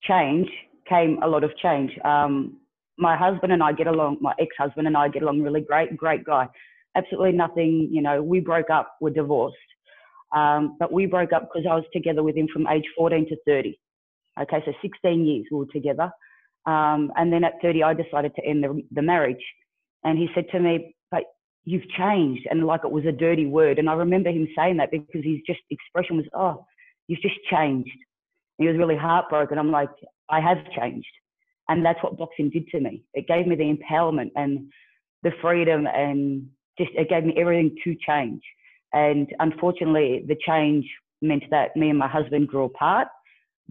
change 0.02 0.48
came 0.88 1.18
a 1.22 1.26
lot 1.26 1.42
of 1.42 1.56
change. 1.56 1.90
Um, 2.04 2.58
my 2.98 3.16
husband 3.16 3.50
and 3.52 3.62
i 3.62 3.72
get 3.72 3.86
along 3.86 4.18
my 4.20 4.34
ex-husband 4.38 4.86
and 4.86 4.96
i 4.96 5.08
get 5.08 5.22
along 5.22 5.40
really 5.40 5.62
great 5.62 5.96
great 5.96 6.24
guy. 6.24 6.46
Absolutely 6.96 7.32
nothing 7.32 7.88
you 7.90 8.02
know 8.02 8.22
we 8.22 8.40
broke 8.40 8.68
up 8.68 8.96
we're 9.00 9.10
divorced. 9.22 9.56
Um, 10.36 10.76
but 10.78 10.92
we 10.92 11.06
broke 11.06 11.32
up 11.32 11.48
because 11.48 11.66
i 11.70 11.74
was 11.74 11.88
together 11.94 12.22
with 12.22 12.36
him 12.36 12.48
from 12.52 12.66
age 12.66 12.84
14 12.96 13.26
to 13.30 13.36
30 13.46 13.80
okay 14.40 14.62
so 14.66 14.72
16 14.82 15.24
years 15.26 15.46
we 15.50 15.58
were 15.58 15.72
together 15.72 16.10
um, 16.70 17.10
and 17.16 17.32
then 17.32 17.42
at 17.42 17.60
30, 17.60 17.82
I 17.82 17.94
decided 17.94 18.32
to 18.36 18.44
end 18.44 18.62
the, 18.62 18.80
the 18.92 19.02
marriage. 19.02 19.44
And 20.04 20.16
he 20.16 20.28
said 20.34 20.44
to 20.52 20.60
me, 20.60 20.94
but 21.10 21.24
you've 21.64 21.88
changed. 21.98 22.46
And 22.48 22.64
like 22.64 22.82
it 22.84 22.92
was 22.92 23.04
a 23.06 23.12
dirty 23.12 23.46
word. 23.46 23.78
And 23.78 23.90
I 23.90 23.94
remember 23.94 24.30
him 24.30 24.46
saying 24.56 24.76
that 24.76 24.92
because 24.92 25.24
his 25.24 25.40
just 25.46 25.60
expression 25.70 26.16
was, 26.16 26.26
oh, 26.32 26.64
you've 27.08 27.22
just 27.22 27.42
changed. 27.50 27.90
And 28.58 28.66
he 28.66 28.68
was 28.68 28.78
really 28.78 28.96
heartbroken. 28.96 29.58
I'm 29.58 29.72
like, 29.72 29.90
I 30.28 30.40
have 30.40 30.58
changed. 30.78 31.08
And 31.68 31.84
that's 31.84 32.02
what 32.02 32.16
boxing 32.16 32.50
did 32.50 32.68
to 32.68 32.80
me. 32.80 33.02
It 33.14 33.26
gave 33.26 33.46
me 33.48 33.56
the 33.56 33.76
empowerment 33.76 34.30
and 34.36 34.70
the 35.24 35.32
freedom 35.42 35.86
and 35.86 36.46
just, 36.78 36.90
it 36.94 37.08
gave 37.08 37.24
me 37.24 37.34
everything 37.36 37.76
to 37.84 37.96
change. 38.06 38.42
And 38.92 39.28
unfortunately, 39.40 40.24
the 40.26 40.36
change 40.46 40.86
meant 41.20 41.44
that 41.50 41.76
me 41.76 41.90
and 41.90 41.98
my 41.98 42.08
husband 42.08 42.48
grew 42.48 42.64
apart 42.64 43.08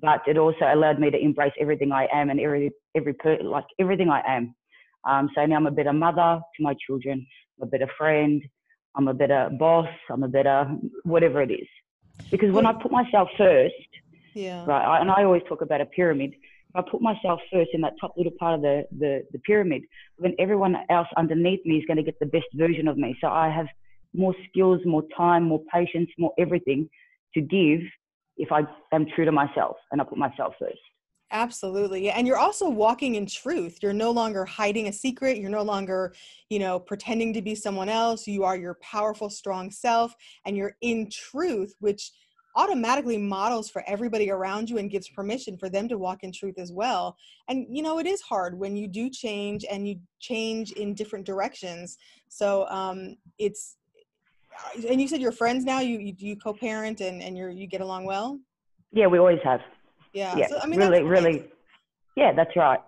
but 0.01 0.21
it 0.27 0.37
also 0.37 0.65
allowed 0.71 0.99
me 0.99 1.09
to 1.09 1.17
embrace 1.17 1.53
everything 1.59 1.91
I 1.91 2.07
am 2.13 2.29
and 2.29 2.39
every 2.39 2.71
every 2.95 3.13
per, 3.13 3.37
like 3.41 3.65
everything 3.79 4.09
I 4.09 4.21
am. 4.27 4.55
Um, 5.07 5.29
so 5.33 5.45
now 5.45 5.55
I'm 5.55 5.67
a 5.67 5.71
better 5.71 5.93
mother 5.93 6.39
to 6.55 6.63
my 6.63 6.75
children. 6.85 7.25
I'm 7.59 7.67
a 7.67 7.71
better 7.71 7.89
friend. 7.97 8.41
I'm 8.95 9.07
a 9.07 9.13
better 9.13 9.49
boss. 9.57 9.87
I'm 10.09 10.23
a 10.23 10.27
better 10.27 10.67
whatever 11.03 11.41
it 11.41 11.51
is. 11.51 11.67
Because 12.31 12.51
when 12.51 12.65
I 12.65 12.73
put 12.73 12.91
myself 12.91 13.29
first, 13.37 13.73
yeah, 14.33 14.65
right, 14.65 14.85
I, 14.85 15.01
and 15.01 15.09
I 15.09 15.23
always 15.23 15.41
talk 15.47 15.61
about 15.61 15.81
a 15.81 15.85
pyramid. 15.85 16.33
If 16.33 16.75
I 16.75 16.81
put 16.89 17.01
myself 17.01 17.39
first 17.51 17.71
in 17.73 17.81
that 17.81 17.93
top 17.99 18.13
little 18.15 18.33
part 18.39 18.55
of 18.55 18.61
the, 18.61 18.85
the, 18.91 19.23
the 19.31 19.39
pyramid, 19.39 19.83
then 20.19 20.35
everyone 20.37 20.75
else 20.89 21.07
underneath 21.17 21.65
me 21.65 21.77
is 21.77 21.85
going 21.85 21.97
to 21.97 22.03
get 22.03 22.19
the 22.19 22.27
best 22.27 22.45
version 22.53 22.87
of 22.87 22.97
me. 22.97 23.17
So 23.21 23.27
I 23.27 23.49
have 23.49 23.65
more 24.13 24.35
skills, 24.47 24.81
more 24.85 25.03
time, 25.15 25.45
more 25.45 25.61
patience, 25.73 26.09
more 26.19 26.33
everything 26.37 26.87
to 27.33 27.41
give 27.41 27.81
if 28.39 28.51
I 28.51 28.61
am 28.93 29.05
true 29.15 29.25
to 29.25 29.31
myself 29.31 29.75
and 29.91 30.01
I 30.01 30.03
put 30.03 30.17
myself 30.17 30.55
first. 30.59 30.79
Absolutely. 31.31 32.09
And 32.09 32.25
you're 32.25 32.39
also 32.39 32.67
walking 32.67 33.13
in 33.13 33.27
truth. 33.27 33.77
You're 33.83 33.93
no 33.93 34.09
longer 34.09 34.45
hiding 34.45 34.87
a 34.87 34.93
secret. 34.93 35.37
You're 35.37 35.51
no 35.51 35.61
longer, 35.61 36.15
you 36.49 36.57
know, 36.57 36.79
pretending 36.79 37.33
to 37.33 37.41
be 37.43 37.53
someone 37.53 37.87
else. 37.89 38.25
You 38.25 38.43
are 38.45 38.57
your 38.57 38.79
powerful, 38.81 39.29
strong 39.29 39.69
self 39.69 40.15
and 40.45 40.57
you're 40.57 40.75
in 40.81 41.07
truth, 41.11 41.75
which 41.79 42.11
automatically 42.55 43.17
models 43.17 43.69
for 43.69 43.83
everybody 43.85 44.31
around 44.31 44.69
you 44.69 44.79
and 44.79 44.89
gives 44.89 45.07
permission 45.09 45.55
for 45.57 45.69
them 45.69 45.87
to 45.87 45.97
walk 45.97 46.23
in 46.23 46.31
truth 46.31 46.57
as 46.57 46.71
well 46.71 47.15
and 47.47 47.67
you 47.69 47.83
know 47.83 47.99
it 47.99 48.07
is 48.07 48.21
hard 48.21 48.57
when 48.57 48.75
you 48.75 48.87
do 48.87 49.09
change 49.09 49.63
and 49.69 49.87
you 49.87 49.95
change 50.19 50.71
in 50.71 50.95
different 50.95 51.25
directions 51.25 51.97
so 52.27 52.67
um 52.67 53.15
it's 53.37 53.77
and 54.89 55.01
you 55.01 55.07
said 55.07 55.21
you're 55.21 55.31
friends 55.31 55.65
now 55.65 55.79
you 55.79 55.99
you, 55.99 56.13
you 56.17 56.35
co-parent 56.35 57.01
and 57.01 57.21
and 57.21 57.37
you're 57.37 57.49
you 57.49 57.67
get 57.67 57.81
along 57.81 58.05
well? 58.05 58.39
Yeah 58.91 59.07
we 59.07 59.17
always 59.19 59.39
have. 59.43 59.61
Yeah 60.13 60.35
yeah 60.37 60.47
so, 60.47 60.59
i 60.61 60.65
mean 60.65 60.79
really 60.79 61.03
really 61.03 61.45
yeah 62.15 62.33
that's 62.33 62.55
right. 62.55 62.79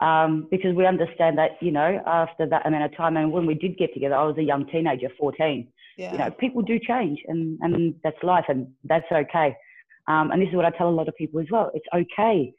Um, 0.00 0.46
because 0.48 0.76
we 0.76 0.86
understand 0.86 1.38
that 1.38 1.52
you 1.60 1.72
know 1.72 2.00
after 2.06 2.46
that 2.46 2.66
amount 2.66 2.84
of 2.84 2.96
time 2.96 3.16
and 3.16 3.32
when 3.32 3.46
we 3.46 3.54
did 3.54 3.76
get 3.76 3.92
together 3.92 4.14
i 4.14 4.24
was 4.24 4.38
a 4.38 4.42
young 4.42 4.64
teenager 4.66 5.08
14 5.18 5.66
yeah. 5.96 6.12
you 6.12 6.18
know 6.18 6.30
people 6.30 6.62
do 6.62 6.78
change 6.78 7.18
and 7.26 7.58
and 7.62 7.94
that's 8.04 8.22
life 8.22 8.44
and 8.48 8.68
that's 8.84 9.10
okay. 9.10 9.56
Um, 10.06 10.30
and 10.30 10.40
this 10.40 10.48
is 10.48 10.54
what 10.54 10.64
i 10.64 10.70
tell 10.70 10.88
a 10.88 10.98
lot 11.00 11.08
of 11.08 11.16
people 11.16 11.40
as 11.40 11.46
well 11.50 11.70
it's 11.74 11.86
okay. 11.94 12.52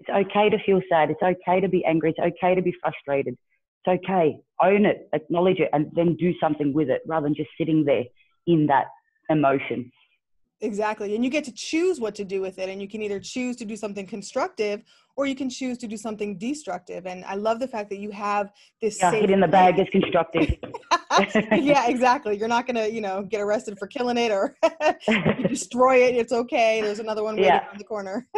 It's 0.00 0.08
okay 0.08 0.48
to 0.48 0.58
feel 0.64 0.80
sad 0.88 1.10
it's 1.10 1.22
okay 1.22 1.60
to 1.60 1.68
be 1.68 1.84
angry 1.84 2.14
it's 2.14 2.18
okay 2.18 2.54
to 2.54 2.62
be 2.62 2.74
frustrated 2.80 3.36
it's 3.84 4.04
okay 4.04 4.36
own 4.62 4.84
it 4.84 5.08
acknowledge 5.12 5.58
it 5.58 5.70
and 5.72 5.90
then 5.94 6.16
do 6.16 6.32
something 6.40 6.72
with 6.72 6.90
it 6.90 7.02
rather 7.06 7.24
than 7.24 7.34
just 7.34 7.50
sitting 7.58 7.84
there 7.84 8.04
in 8.46 8.66
that 8.66 8.86
emotion 9.30 9.90
Exactly. 10.62 11.14
And 11.14 11.24
you 11.24 11.30
get 11.30 11.44
to 11.44 11.52
choose 11.52 12.00
what 12.00 12.14
to 12.16 12.24
do 12.24 12.40
with 12.40 12.58
it. 12.58 12.68
And 12.68 12.82
you 12.82 12.88
can 12.88 13.00
either 13.00 13.18
choose 13.18 13.56
to 13.56 13.64
do 13.64 13.76
something 13.76 14.06
constructive 14.06 14.82
or 15.16 15.26
you 15.26 15.34
can 15.34 15.48
choose 15.48 15.78
to 15.78 15.86
do 15.86 15.96
something 15.96 16.36
destructive. 16.36 17.06
And 17.06 17.24
I 17.24 17.34
love 17.34 17.60
the 17.60 17.68
fact 17.68 17.88
that 17.90 17.98
you 17.98 18.10
have 18.10 18.50
this 18.80 18.98
yeah, 19.00 19.10
hit 19.10 19.30
in 19.30 19.40
the 19.40 19.48
bag 19.48 19.78
is 19.78 19.88
constructive. 19.90 20.56
yeah, 21.52 21.88
exactly. 21.88 22.36
You're 22.36 22.48
not 22.48 22.66
gonna, 22.66 22.88
you 22.88 23.00
know, 23.00 23.22
get 23.22 23.40
arrested 23.40 23.78
for 23.78 23.86
killing 23.86 24.18
it 24.18 24.30
or 24.30 24.56
destroy 25.48 26.04
it. 26.04 26.16
It's 26.16 26.32
okay. 26.32 26.82
There's 26.82 27.00
another 27.00 27.22
one 27.22 27.36
waiting 27.36 27.52
Yeah. 27.52 27.66
around 27.66 27.78
the 27.78 27.84
corner. 27.84 28.28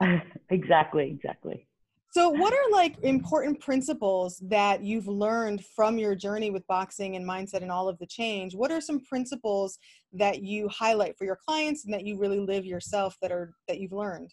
exactly, 0.50 1.10
exactly. 1.10 1.66
So, 2.12 2.28
what 2.28 2.52
are 2.52 2.70
like 2.70 2.98
important 3.02 3.58
principles 3.58 4.36
that 4.42 4.82
you've 4.82 5.08
learned 5.08 5.64
from 5.64 5.96
your 5.96 6.14
journey 6.14 6.50
with 6.50 6.66
boxing 6.66 7.16
and 7.16 7.26
mindset 7.26 7.62
and 7.62 7.72
all 7.72 7.88
of 7.88 7.98
the 7.98 8.06
change? 8.06 8.54
What 8.54 8.70
are 8.70 8.82
some 8.82 9.00
principles 9.00 9.78
that 10.12 10.42
you 10.42 10.68
highlight 10.68 11.16
for 11.16 11.24
your 11.24 11.38
clients 11.42 11.86
and 11.86 11.94
that 11.94 12.04
you 12.04 12.18
really 12.18 12.38
live 12.38 12.66
yourself 12.66 13.16
that 13.22 13.32
are 13.32 13.54
that 13.66 13.80
you've 13.80 13.92
learned? 13.92 14.30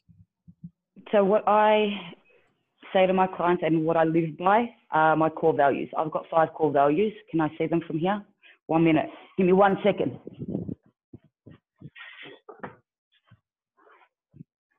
So 1.13 1.23
what 1.23 1.47
I 1.47 1.87
say 2.91 3.07
to 3.07 3.13
my 3.13 3.27
clients 3.27 3.63
and 3.65 3.85
what 3.85 3.95
I 3.95 4.03
live 4.03 4.37
by 4.37 4.69
are 4.91 5.15
my 5.15 5.29
core 5.29 5.53
values. 5.55 5.89
I've 5.97 6.11
got 6.11 6.25
five 6.29 6.49
core 6.53 6.73
values. 6.73 7.13
Can 7.31 7.39
I 7.39 7.47
see 7.57 7.67
them 7.67 7.79
from 7.87 7.97
here? 7.97 8.21
One 8.67 8.83
minute. 8.83 9.09
Give 9.37 9.47
me 9.47 9.53
one 9.53 9.77
second. 9.85 10.19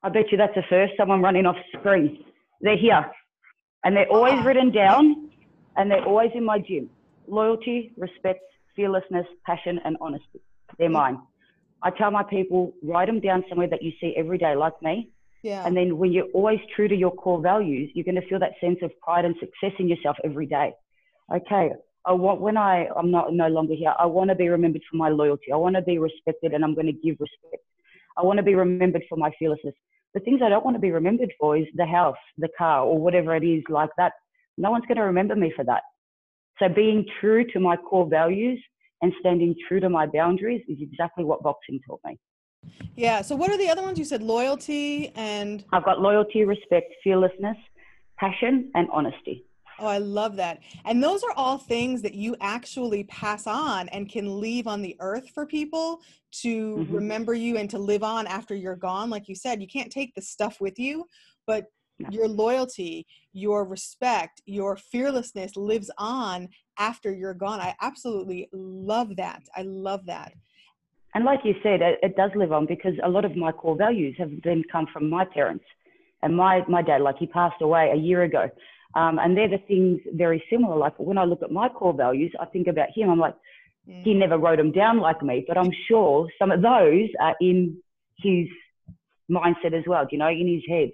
I 0.02 0.10
bet 0.10 0.30
you 0.30 0.36
that's 0.36 0.56
a 0.58 0.62
first. 0.68 0.92
Someone 0.98 1.22
running 1.22 1.46
off 1.46 1.56
screen. 1.78 2.24
They're 2.60 2.76
here. 2.76 3.10
And 3.84 3.96
they're 3.96 4.08
always 4.10 4.34
Ah. 4.34 4.44
written 4.44 4.70
down 4.70 5.30
and 5.76 5.90
they're 5.90 6.04
always 6.04 6.30
in 6.34 6.44
my 6.44 6.58
gym. 6.58 6.90
Loyalty, 7.26 7.92
respect, 7.96 8.42
fearlessness, 8.76 9.26
passion, 9.46 9.80
and 9.84 9.96
honesty. 10.00 10.40
They're 10.78 10.90
mine. 10.90 11.18
I 11.82 11.90
tell 11.90 12.10
my 12.10 12.22
people, 12.22 12.74
write 12.82 13.06
them 13.06 13.20
down 13.20 13.44
somewhere 13.48 13.68
that 13.68 13.82
you 13.82 13.92
see 14.00 14.14
every 14.16 14.36
day, 14.38 14.54
like 14.54 14.80
me. 14.82 15.08
Yeah. 15.42 15.64
And 15.66 15.74
then 15.74 15.96
when 15.96 16.12
you're 16.12 16.30
always 16.34 16.60
true 16.76 16.88
to 16.88 16.94
your 16.94 17.10
core 17.12 17.40
values, 17.40 17.90
you're 17.94 18.04
going 18.04 18.20
to 18.20 18.26
feel 18.28 18.38
that 18.40 18.52
sense 18.60 18.78
of 18.82 18.90
pride 19.00 19.24
and 19.24 19.34
success 19.40 19.72
in 19.78 19.88
yourself 19.88 20.16
every 20.22 20.44
day. 20.46 20.74
Okay, 21.34 21.70
I 22.04 22.12
want 22.12 22.40
when 22.40 22.56
I 22.58 22.88
I'm 22.96 23.10
not 23.10 23.32
no 23.32 23.48
longer 23.48 23.74
here. 23.74 23.94
I 23.98 24.04
want 24.06 24.28
to 24.28 24.34
be 24.34 24.48
remembered 24.48 24.82
for 24.90 24.96
my 24.96 25.08
loyalty. 25.08 25.52
I 25.52 25.56
want 25.56 25.76
to 25.76 25.82
be 25.82 25.98
respected, 25.98 26.52
and 26.52 26.62
I'm 26.64 26.74
going 26.74 26.86
to 26.86 26.92
give 26.92 27.16
respect. 27.20 27.62
I 28.18 28.22
want 28.22 28.36
to 28.38 28.42
be 28.42 28.54
remembered 28.54 29.04
for 29.08 29.16
my 29.16 29.30
fearlessness. 29.38 29.74
The 30.14 30.20
things 30.20 30.40
I 30.44 30.48
don't 30.48 30.64
want 30.64 30.74
to 30.76 30.80
be 30.80 30.90
remembered 30.90 31.32
for 31.38 31.56
is 31.56 31.66
the 31.74 31.86
house, 31.86 32.16
the 32.38 32.48
car, 32.58 32.84
or 32.84 32.98
whatever 32.98 33.34
it 33.36 33.44
is 33.44 33.62
like 33.68 33.90
that. 33.96 34.12
No 34.58 34.70
one's 34.70 34.84
going 34.86 34.96
to 34.96 35.04
remember 35.04 35.36
me 35.36 35.52
for 35.54 35.64
that. 35.64 35.82
So 36.58 36.68
being 36.68 37.06
true 37.20 37.44
to 37.52 37.60
my 37.60 37.76
core 37.76 38.08
values 38.08 38.60
and 39.02 39.12
standing 39.20 39.54
true 39.66 39.80
to 39.80 39.88
my 39.88 40.06
boundaries 40.06 40.62
is 40.68 40.78
exactly 40.80 41.24
what 41.24 41.42
boxing 41.42 41.80
taught 41.86 42.00
me. 42.04 42.18
yeah. 42.96 43.22
So, 43.22 43.34
what 43.36 43.50
are 43.50 43.56
the 43.56 43.68
other 43.68 43.82
ones? 43.82 43.98
You 43.98 44.04
said 44.04 44.22
loyalty 44.22 45.12
and 45.14 45.64
I've 45.72 45.84
got 45.84 46.00
loyalty, 46.00 46.44
respect, 46.44 46.92
fearlessness, 47.02 47.56
passion, 48.18 48.70
and 48.74 48.88
honesty. 48.92 49.46
Oh, 49.80 49.86
I 49.86 49.96
love 49.98 50.36
that. 50.36 50.60
And 50.84 51.02
those 51.02 51.22
are 51.24 51.32
all 51.36 51.56
things 51.56 52.02
that 52.02 52.14
you 52.14 52.36
actually 52.40 53.04
pass 53.04 53.46
on 53.46 53.88
and 53.88 54.10
can 54.10 54.38
leave 54.38 54.66
on 54.66 54.82
the 54.82 54.94
earth 55.00 55.30
for 55.30 55.46
people 55.46 56.02
to 56.42 56.76
Mhm. 56.76 56.92
remember 56.92 57.32
you 57.32 57.56
and 57.56 57.68
to 57.70 57.78
live 57.78 58.02
on 58.02 58.26
after 58.26 58.54
you're 58.54 58.76
gone. 58.76 59.08
Like 59.08 59.26
you 59.26 59.34
said, 59.34 59.62
you 59.62 59.66
can't 59.66 59.90
take 59.90 60.14
the 60.14 60.20
stuff 60.20 60.60
with 60.60 60.78
you, 60.78 61.06
but 61.46 61.64
No. 61.98 62.10
your 62.10 62.28
loyalty, 62.28 63.06
your 63.32 63.64
respect, 63.64 64.42
your 64.44 64.76
fearlessness 64.76 65.56
lives 65.56 65.90
on 65.96 66.48
after 66.78 67.10
you're 67.12 67.34
gone. 67.34 67.60
I 67.60 67.74
absolutely 67.80 68.48
love 68.52 69.16
that. 69.16 69.42
I 69.56 69.62
love 69.62 70.04
that. 70.06 70.34
And 71.14 71.24
like 71.24 71.40
you 71.42 71.54
said, 71.62 71.80
it, 71.80 71.98
it 72.02 72.16
does 72.16 72.30
live 72.34 72.52
on 72.52 72.66
because 72.66 72.94
a 73.02 73.08
lot 73.08 73.24
of 73.24 73.34
my 73.34 73.50
core 73.50 73.76
values 73.76 74.14
have 74.18 74.30
then 74.44 74.62
come 74.70 74.86
from 74.92 75.08
my 75.08 75.24
parents. 75.24 75.64
And 76.22 76.36
my, 76.36 76.64
my 76.68 76.82
dad, 76.82 77.00
like 77.00 77.16
he 77.18 77.26
passed 77.26 77.62
away 77.62 77.90
a 77.92 77.96
year 77.96 78.22
ago. 78.24 78.50
Um, 78.94 79.18
and 79.18 79.36
they're 79.36 79.48
the 79.48 79.58
things 79.68 80.00
very 80.14 80.42
similar. 80.50 80.76
Like 80.76 80.98
when 80.98 81.18
I 81.18 81.24
look 81.24 81.42
at 81.42 81.50
my 81.50 81.68
core 81.68 81.94
values, 81.94 82.32
I 82.40 82.46
think 82.46 82.66
about 82.66 82.88
him. 82.94 83.10
I'm 83.10 83.18
like, 83.18 83.34
Mm. 83.88 84.04
he 84.04 84.12
never 84.12 84.36
wrote 84.36 84.58
them 84.58 84.72
down 84.72 84.98
like 85.00 85.22
me, 85.22 85.42
but 85.48 85.56
I'm 85.56 85.72
sure 85.88 86.28
some 86.38 86.50
of 86.50 86.60
those 86.60 87.08
are 87.18 87.34
in 87.40 87.78
his 88.18 88.46
mindset 89.30 89.72
as 89.72 89.84
well, 89.86 90.06
you 90.10 90.18
know, 90.18 90.28
in 90.28 90.46
his 90.46 90.62
head. 90.68 90.90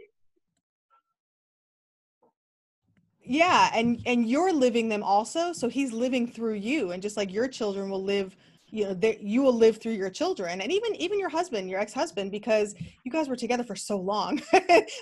yeah 3.24 3.70
and 3.74 4.00
and 4.06 4.28
you're 4.28 4.52
living 4.52 4.88
them 4.88 5.02
also 5.02 5.52
so 5.52 5.68
he's 5.68 5.92
living 5.92 6.26
through 6.26 6.54
you 6.54 6.92
and 6.92 7.02
just 7.02 7.16
like 7.16 7.32
your 7.32 7.48
children 7.48 7.90
will 7.90 8.02
live 8.02 8.37
you 8.70 8.85
know 8.85 8.94
that 8.94 9.20
you 9.20 9.42
will 9.42 9.52
live 9.52 9.79
through 9.79 9.92
your 9.92 10.11
children 10.11 10.61
and 10.61 10.72
even 10.72 10.94
even 10.96 11.18
your 11.18 11.29
husband 11.29 11.70
your 11.70 11.79
ex-husband 11.79 12.31
because 12.31 12.74
you 13.05 13.12
guys 13.12 13.29
were 13.29 13.37
together 13.37 13.62
for 13.62 13.76
so 13.76 13.96
long 13.96 14.40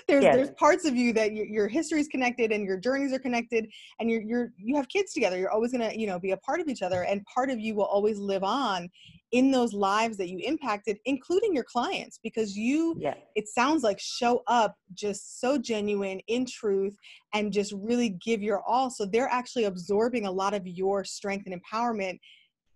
there's 0.07 0.23
Yes. 0.23 0.35
there's 0.35 0.51
parts 0.51 0.85
of 0.85 0.95
you 0.95 1.11
that 1.13 1.33
your, 1.33 1.45
your 1.45 1.67
history 1.67 1.99
is 1.99 2.07
connected 2.07 2.51
and 2.51 2.65
your 2.65 2.77
journeys 2.77 3.11
are 3.11 3.19
connected 3.19 3.67
and 3.99 4.09
you're 4.09 4.21
you're 4.21 4.53
you 4.57 4.75
have 4.75 4.87
kids 4.87 5.13
together 5.13 5.37
you're 5.37 5.51
always 5.51 5.71
going 5.71 5.89
to 5.89 5.99
you 5.99 6.05
know 6.05 6.19
be 6.19 6.31
a 6.31 6.37
part 6.37 6.59
of 6.59 6.67
each 6.67 6.81
other 6.81 7.03
and 7.03 7.23
part 7.25 7.49
of 7.49 7.59
you 7.59 7.75
will 7.75 7.85
always 7.85 8.19
live 8.19 8.43
on 8.43 8.87
in 9.31 9.51
those 9.51 9.73
lives 9.73 10.15
that 10.17 10.29
you 10.29 10.39
impacted 10.45 10.97
including 11.05 11.53
your 11.53 11.65
clients 11.65 12.19
because 12.23 12.55
you 12.55 12.95
Yeah. 12.99 13.15
it 13.33 13.47
sounds 13.47 13.83
like 13.83 13.99
show 13.99 14.43
up 14.47 14.75
just 14.93 15.41
so 15.41 15.57
genuine 15.57 16.21
in 16.27 16.45
truth 16.45 16.95
and 17.33 17.51
just 17.51 17.73
really 17.75 18.09
give 18.23 18.41
your 18.41 18.61
all 18.67 18.89
so 18.91 19.05
they're 19.05 19.27
actually 19.27 19.63
absorbing 19.63 20.27
a 20.27 20.31
lot 20.31 20.53
of 20.53 20.67
your 20.67 21.03
strength 21.03 21.47
and 21.47 21.61
empowerment 21.61 22.19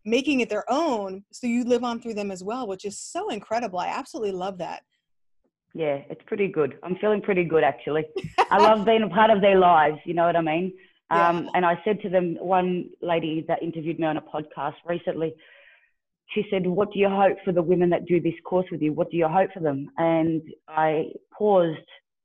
making 0.10 0.40
it 0.40 0.50
their 0.50 0.66
own 0.70 1.24
so 1.32 1.48
you 1.48 1.64
live 1.64 1.84
on 1.84 2.00
through 2.00 2.14
them 2.14 2.32
as 2.32 2.44
well 2.44 2.68
which 2.68 2.86
is 2.86 2.98
so 2.98 3.30
incredible 3.30 3.80
i 3.80 3.88
absolutely 3.88 4.32
love 4.32 4.58
that 4.58 4.82
Yeah, 5.74 6.02
it's 6.10 6.22
pretty 6.26 6.48
good. 6.48 6.78
I'm 6.84 6.96
feeling 6.98 7.22
pretty 7.22 7.44
good 7.44 7.64
actually. 7.64 8.06
I 8.50 8.58
love 8.58 8.86
being 8.86 9.04
a 9.04 9.10
part 9.10 9.30
of 9.30 9.42
their 9.42 9.60
lives. 9.60 10.00
You 10.04 10.16
know 10.16 10.26
what 10.26 10.36
I 10.36 10.42
mean? 10.42 10.74
Um, 11.12 11.50
And 11.54 11.66
I 11.66 11.80
said 11.84 12.02
to 12.02 12.10
them, 12.10 12.38
one 12.40 12.90
lady 13.02 13.46
that 13.48 13.62
interviewed 13.62 14.00
me 14.00 14.06
on 14.08 14.18
a 14.18 14.22
podcast 14.22 14.76
recently, 14.86 15.34
she 16.34 16.46
said, 16.52 16.66
What 16.66 16.92
do 16.94 17.00
you 17.00 17.10
hope 17.10 17.38
for 17.44 17.52
the 17.52 17.62
women 17.62 17.90
that 17.90 18.06
do 18.06 18.20
this 18.20 18.34
course 18.46 18.68
with 18.72 18.82
you? 18.82 18.94
What 18.94 19.10
do 19.10 19.18
you 19.18 19.28
hope 19.28 19.52
for 19.54 19.60
them? 19.60 19.90
And 19.98 20.42
I 20.68 21.12
paused 21.36 21.78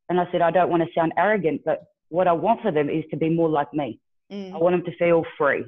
and 0.09 0.20
I 0.20 0.31
said, 0.31 0.42
I 0.42 0.51
don't 0.51 0.70
want 0.70 0.83
to 0.83 0.88
sound 0.94 1.12
arrogant, 1.16 1.62
but 1.64 1.85
what 2.11 2.29
I 2.29 2.33
want 2.33 2.61
for 2.61 2.70
them 2.70 2.90
is 2.90 3.05
to 3.11 3.16
be 3.16 3.31
more 3.31 3.49
like 3.49 3.73
me. 3.73 3.99
Mm. 4.31 4.55
I 4.55 4.59
want 4.59 4.75
them 4.75 4.85
to 4.85 4.99
feel 4.99 5.25
free. 5.38 5.64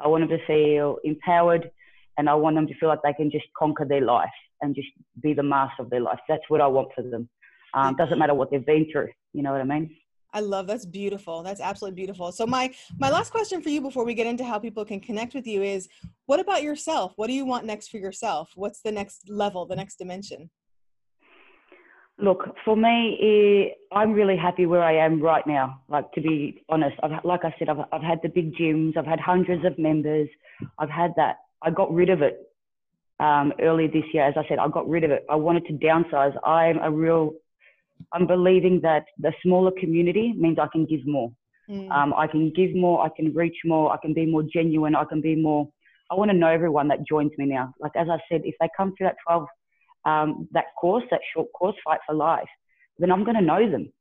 I 0.00 0.08
want 0.08 0.28
them 0.28 0.38
to 0.38 0.46
feel 0.46 0.98
empowered 1.04 1.70
and 2.16 2.28
I 2.28 2.34
want 2.34 2.56
them 2.56 2.66
to 2.66 2.74
feel 2.74 2.88
like 2.88 3.02
they 3.02 3.12
can 3.12 3.30
just 3.30 3.46
conquer 3.56 3.84
their 3.84 4.00
life 4.00 4.28
and 4.60 4.74
just 4.74 4.88
be 5.22 5.34
the 5.34 5.42
master 5.42 5.82
of 5.82 5.90
their 5.90 6.00
life. 6.00 6.18
That's 6.28 6.42
what 6.48 6.60
I 6.60 6.66
want 6.66 6.88
for 6.94 7.02
them. 7.02 7.28
Um, 7.74 7.96
doesn't 7.96 8.18
matter 8.18 8.34
what 8.34 8.50
they've 8.50 8.64
been 8.64 8.86
through. 8.90 9.08
You 9.32 9.42
know 9.42 9.52
what 9.52 9.60
I 9.60 9.64
mean? 9.64 9.94
i 10.32 10.40
love 10.40 10.66
that's 10.66 10.86
beautiful 10.86 11.42
that's 11.42 11.60
absolutely 11.60 11.94
beautiful 11.94 12.30
so 12.32 12.46
my 12.46 12.72
my 12.98 13.10
last 13.10 13.30
question 13.30 13.62
for 13.62 13.70
you 13.70 13.80
before 13.80 14.04
we 14.04 14.14
get 14.14 14.26
into 14.26 14.44
how 14.44 14.58
people 14.58 14.84
can 14.84 15.00
connect 15.00 15.34
with 15.34 15.46
you 15.46 15.62
is 15.62 15.88
what 16.26 16.40
about 16.40 16.62
yourself 16.62 17.12
what 17.16 17.26
do 17.28 17.32
you 17.32 17.44
want 17.44 17.64
next 17.64 17.88
for 17.88 17.98
yourself 17.98 18.50
what's 18.54 18.82
the 18.82 18.92
next 18.92 19.28
level 19.28 19.66
the 19.66 19.76
next 19.76 19.96
dimension 19.96 20.50
Look, 22.20 22.56
for 22.64 22.76
me, 22.76 23.16
eh, 23.22 23.96
I'm 23.96 24.12
really 24.12 24.36
happy 24.36 24.66
where 24.66 24.82
I 24.82 24.96
am 24.96 25.22
right 25.22 25.46
now. 25.46 25.82
Like 25.88 26.10
to 26.12 26.20
be 26.20 26.64
honest, 26.68 26.96
I've, 27.02 27.24
like 27.24 27.44
I 27.44 27.54
said, 27.58 27.68
I've, 27.68 27.84
I've 27.92 28.02
had 28.02 28.18
the 28.22 28.28
big 28.28 28.54
gyms, 28.56 28.96
I've 28.96 29.06
had 29.06 29.20
hundreds 29.20 29.64
of 29.64 29.78
members, 29.78 30.28
I've 30.78 30.90
had 30.90 31.12
that. 31.16 31.36
I 31.62 31.70
got 31.70 31.92
rid 31.92 32.10
of 32.10 32.22
it 32.22 32.50
um, 33.20 33.52
early 33.60 33.86
this 33.86 34.04
year. 34.12 34.26
As 34.26 34.34
I 34.36 34.46
said, 34.48 34.58
I 34.58 34.68
got 34.68 34.88
rid 34.88 35.04
of 35.04 35.12
it. 35.12 35.24
I 35.30 35.36
wanted 35.36 35.64
to 35.66 35.72
downsize. 35.74 36.34
I'm 36.44 36.78
a 36.78 36.90
real, 36.90 37.34
I'm 38.12 38.26
believing 38.26 38.80
that 38.82 39.04
the 39.18 39.32
smaller 39.42 39.70
community 39.78 40.34
means 40.36 40.58
I 40.60 40.68
can 40.72 40.86
give 40.86 41.06
more. 41.06 41.30
Mm. 41.70 41.90
Um, 41.90 42.14
I 42.14 42.26
can 42.26 42.52
give 42.54 42.74
more, 42.74 43.04
I 43.04 43.10
can 43.14 43.32
reach 43.34 43.58
more, 43.64 43.92
I 43.92 43.96
can 43.98 44.14
be 44.14 44.26
more 44.26 44.42
genuine, 44.42 44.96
I 44.96 45.04
can 45.04 45.20
be 45.20 45.36
more. 45.36 45.68
I 46.10 46.14
want 46.14 46.30
to 46.30 46.36
know 46.36 46.48
everyone 46.48 46.88
that 46.88 47.06
joins 47.06 47.32
me 47.36 47.46
now. 47.46 47.74
Like 47.78 47.92
as 47.94 48.08
I 48.10 48.18
said, 48.30 48.42
if 48.44 48.54
they 48.60 48.68
come 48.76 48.94
through 48.96 49.08
that 49.08 49.16
12 49.26 49.46
um, 50.08 50.48
that 50.52 50.66
course, 50.80 51.04
that 51.10 51.20
short 51.34 51.52
course, 51.52 51.76
Fight 51.84 52.00
for 52.06 52.14
Life, 52.14 52.48
then 52.98 53.10
I'm 53.12 53.24
going 53.24 53.36
to 53.36 53.42
know 53.42 53.70
them. 53.70 53.92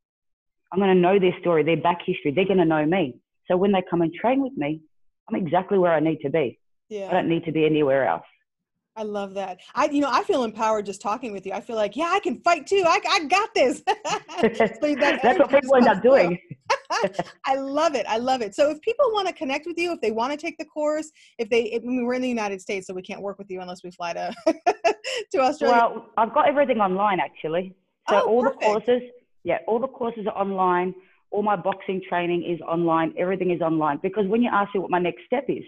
I'm 0.72 0.80
going 0.80 0.94
to 0.94 1.02
know 1.02 1.20
their 1.20 1.38
story, 1.40 1.64
their 1.64 1.78
back 1.78 2.00
history. 2.06 2.32
They're 2.32 2.46
going 2.46 2.66
to 2.66 2.66
know 2.66 2.86
me. 2.86 3.16
So 3.48 3.58
when 3.58 3.72
they 3.72 3.84
come 3.90 4.02
and 4.02 4.14
train 4.14 4.42
with 4.42 4.56
me, 4.58 4.82
I'm 5.28 5.36
exactly 5.36 5.78
where 5.78 5.94
I 5.94 6.00
need 6.00 6.20
to 6.22 6.30
be. 6.30 6.60
Yeah. 6.90 7.10
I 7.10 7.14
don't 7.14 7.30
need 7.30 7.46
to 7.46 7.52
be 7.52 7.66
anywhere 7.66 8.08
else. 8.08 8.26
I 8.98 9.04
love 9.04 9.36
that. 9.36 9.60
I, 9.76 9.86
you 9.90 10.02
know, 10.02 10.10
I 10.12 10.24
feel 10.24 10.44
empowered 10.44 10.88
just 10.88 11.02
talking 11.02 11.32
with 11.32 11.46
you. 11.46 11.54
I 11.54 11.62
feel 11.62 11.76
like, 11.76 11.96
yeah, 11.96 12.10
I 12.12 12.20
can 12.20 12.42
fight 12.42 12.66
too. 12.66 12.84
I, 12.86 13.00
I 13.08 13.26
got 13.26 13.54
this. 13.54 13.78
so 13.88 14.96
that 14.96 15.20
That's 15.22 15.38
what 15.38 15.52
people 15.52 15.76
end 15.76 15.88
up 15.88 16.02
doing. 16.02 16.40
I 17.46 17.56
love 17.56 17.94
it. 17.94 18.08
I 18.10 18.18
love 18.18 18.42
it. 18.42 18.56
So 18.56 18.72
if 18.72 18.82
people 18.82 19.06
want 19.14 19.28
to 19.28 19.34
connect 19.36 19.68
with 19.68 19.78
you, 19.78 19.92
if 19.92 20.02
they 20.02 20.10
want 20.10 20.32
to 20.32 20.38
take 20.38 20.58
the 20.58 20.66
course, 20.66 21.12
if 21.38 21.48
they, 21.50 21.66
if, 21.66 21.84
I 21.84 21.86
mean, 21.86 22.06
we're 22.06 22.16
in 22.16 22.24
the 22.24 22.28
United 22.28 22.60
States, 22.60 22.88
so 22.88 22.94
we 22.96 23.04
can't 23.04 23.22
work 23.22 23.38
with 23.38 23.52
you 23.52 23.62
unless 23.62 23.84
we 23.84 23.92
fly 23.92 24.14
to, 24.14 24.34
to 25.32 25.40
Australia. 25.40 25.78
Well, 25.78 26.10
I've 26.18 26.34
got 26.34 26.48
everything 26.48 26.80
online 26.80 27.20
actually. 27.20 27.76
So 28.10 28.16
oh, 28.16 28.28
all 28.28 28.42
perfect. 28.42 28.62
the 28.62 28.66
courses, 28.66 29.02
yeah, 29.44 29.60
all 29.68 29.80
the 29.80 29.88
courses 29.88 30.26
are 30.26 30.36
online. 30.36 30.96
All 31.32 31.44
my 31.44 31.56
boxing 31.56 32.02
training 32.08 32.44
is 32.44 32.62
online. 32.62 33.14
Everything 33.18 33.52
is 33.52 33.62
online. 33.62 34.00
Because 34.02 34.28
when 34.28 34.42
you 34.42 34.50
ask 34.52 34.74
me 34.74 34.80
what 34.80 34.92
my 34.92 35.00
next 35.00 35.26
step 35.26 35.46
is, 35.50 35.64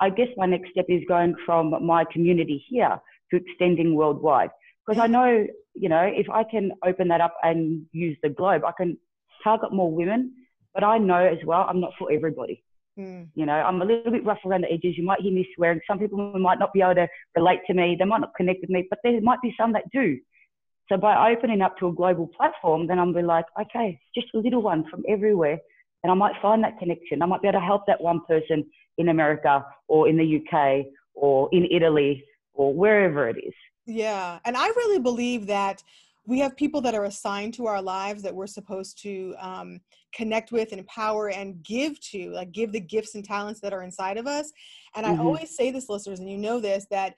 I 0.00 0.10
guess 0.10 0.28
my 0.36 0.46
next 0.46 0.70
step 0.70 0.86
is 0.88 1.02
going 1.08 1.34
from 1.46 1.74
my 1.84 2.04
community 2.12 2.64
here 2.68 2.98
to 3.30 3.36
extending 3.36 3.94
worldwide. 3.94 4.50
Because 4.86 5.00
I 5.00 5.06
know, 5.06 5.46
you 5.74 5.88
know, 5.88 6.02
if 6.02 6.28
I 6.28 6.44
can 6.44 6.72
open 6.84 7.08
that 7.08 7.20
up 7.20 7.34
and 7.42 7.86
use 7.92 8.16
the 8.22 8.28
globe, 8.28 8.62
I 8.66 8.72
can 8.76 8.98
target 9.42 9.72
more 9.72 9.90
women. 9.90 10.32
But 10.74 10.84
I 10.84 10.98
know 10.98 11.24
as 11.24 11.38
well, 11.46 11.66
I'm 11.68 11.80
not 11.80 11.92
for 11.98 12.10
everybody. 12.10 12.64
Mm. 12.98 13.28
You 13.34 13.46
know, 13.46 13.52
I'm 13.52 13.80
a 13.82 13.84
little 13.84 14.12
bit 14.12 14.24
rough 14.24 14.38
around 14.44 14.62
the 14.62 14.72
edges. 14.72 14.96
You 14.96 15.04
might 15.04 15.20
hear 15.20 15.32
me 15.32 15.46
swearing. 15.56 15.80
Some 15.86 15.98
people 15.98 16.38
might 16.38 16.58
not 16.58 16.72
be 16.72 16.80
able 16.80 16.96
to 16.96 17.08
relate 17.36 17.60
to 17.66 17.74
me. 17.74 17.96
They 17.98 18.04
might 18.04 18.20
not 18.20 18.34
connect 18.36 18.60
with 18.60 18.70
me, 18.70 18.86
but 18.90 18.98
there 19.02 19.20
might 19.20 19.40
be 19.42 19.54
some 19.58 19.72
that 19.72 19.90
do. 19.92 20.18
So 20.90 20.96
by 20.98 21.32
opening 21.32 21.62
up 21.62 21.78
to 21.78 21.88
a 21.88 21.92
global 21.92 22.26
platform, 22.26 22.86
then 22.86 22.98
I'm 22.98 23.12
be 23.12 23.22
like, 23.22 23.46
okay, 23.60 23.98
just 24.14 24.28
a 24.34 24.38
little 24.38 24.62
one 24.62 24.88
from 24.90 25.02
everywhere, 25.08 25.58
and 26.02 26.10
I 26.10 26.14
might 26.14 26.34
find 26.42 26.62
that 26.62 26.78
connection. 26.78 27.22
I 27.22 27.26
might 27.26 27.40
be 27.40 27.48
able 27.48 27.60
to 27.60 27.64
help 27.64 27.86
that 27.86 28.00
one 28.00 28.20
person 28.28 28.64
in 28.98 29.08
America 29.08 29.64
or 29.88 30.08
in 30.08 30.16
the 30.16 30.40
UK 30.40 30.86
or 31.14 31.48
in 31.52 31.66
Italy 31.70 32.22
or 32.52 32.74
wherever 32.74 33.28
it 33.28 33.36
is. 33.38 33.54
Yeah, 33.86 34.38
and 34.44 34.56
I 34.56 34.66
really 34.68 35.00
believe 35.00 35.46
that 35.46 35.82
we 36.26 36.38
have 36.38 36.56
people 36.56 36.80
that 36.82 36.94
are 36.94 37.04
assigned 37.04 37.54
to 37.54 37.66
our 37.66 37.82
lives 37.82 38.22
that 38.22 38.34
we're 38.34 38.46
supposed 38.46 39.00
to 39.02 39.34
um, 39.38 39.80
connect 40.14 40.52
with 40.52 40.70
and 40.70 40.80
empower 40.80 41.30
and 41.30 41.62
give 41.62 42.00
to 42.00 42.30
like 42.30 42.52
give 42.52 42.72
the 42.72 42.80
gifts 42.80 43.14
and 43.14 43.24
talents 43.24 43.60
that 43.60 43.72
are 43.72 43.82
inside 43.82 44.16
of 44.16 44.26
us 44.26 44.52
and 44.94 45.04
mm-hmm. 45.04 45.20
i 45.20 45.24
always 45.24 45.56
say 45.56 45.70
this 45.70 45.88
listeners 45.88 46.20
and 46.20 46.30
you 46.30 46.38
know 46.38 46.60
this 46.60 46.86
that 46.90 47.14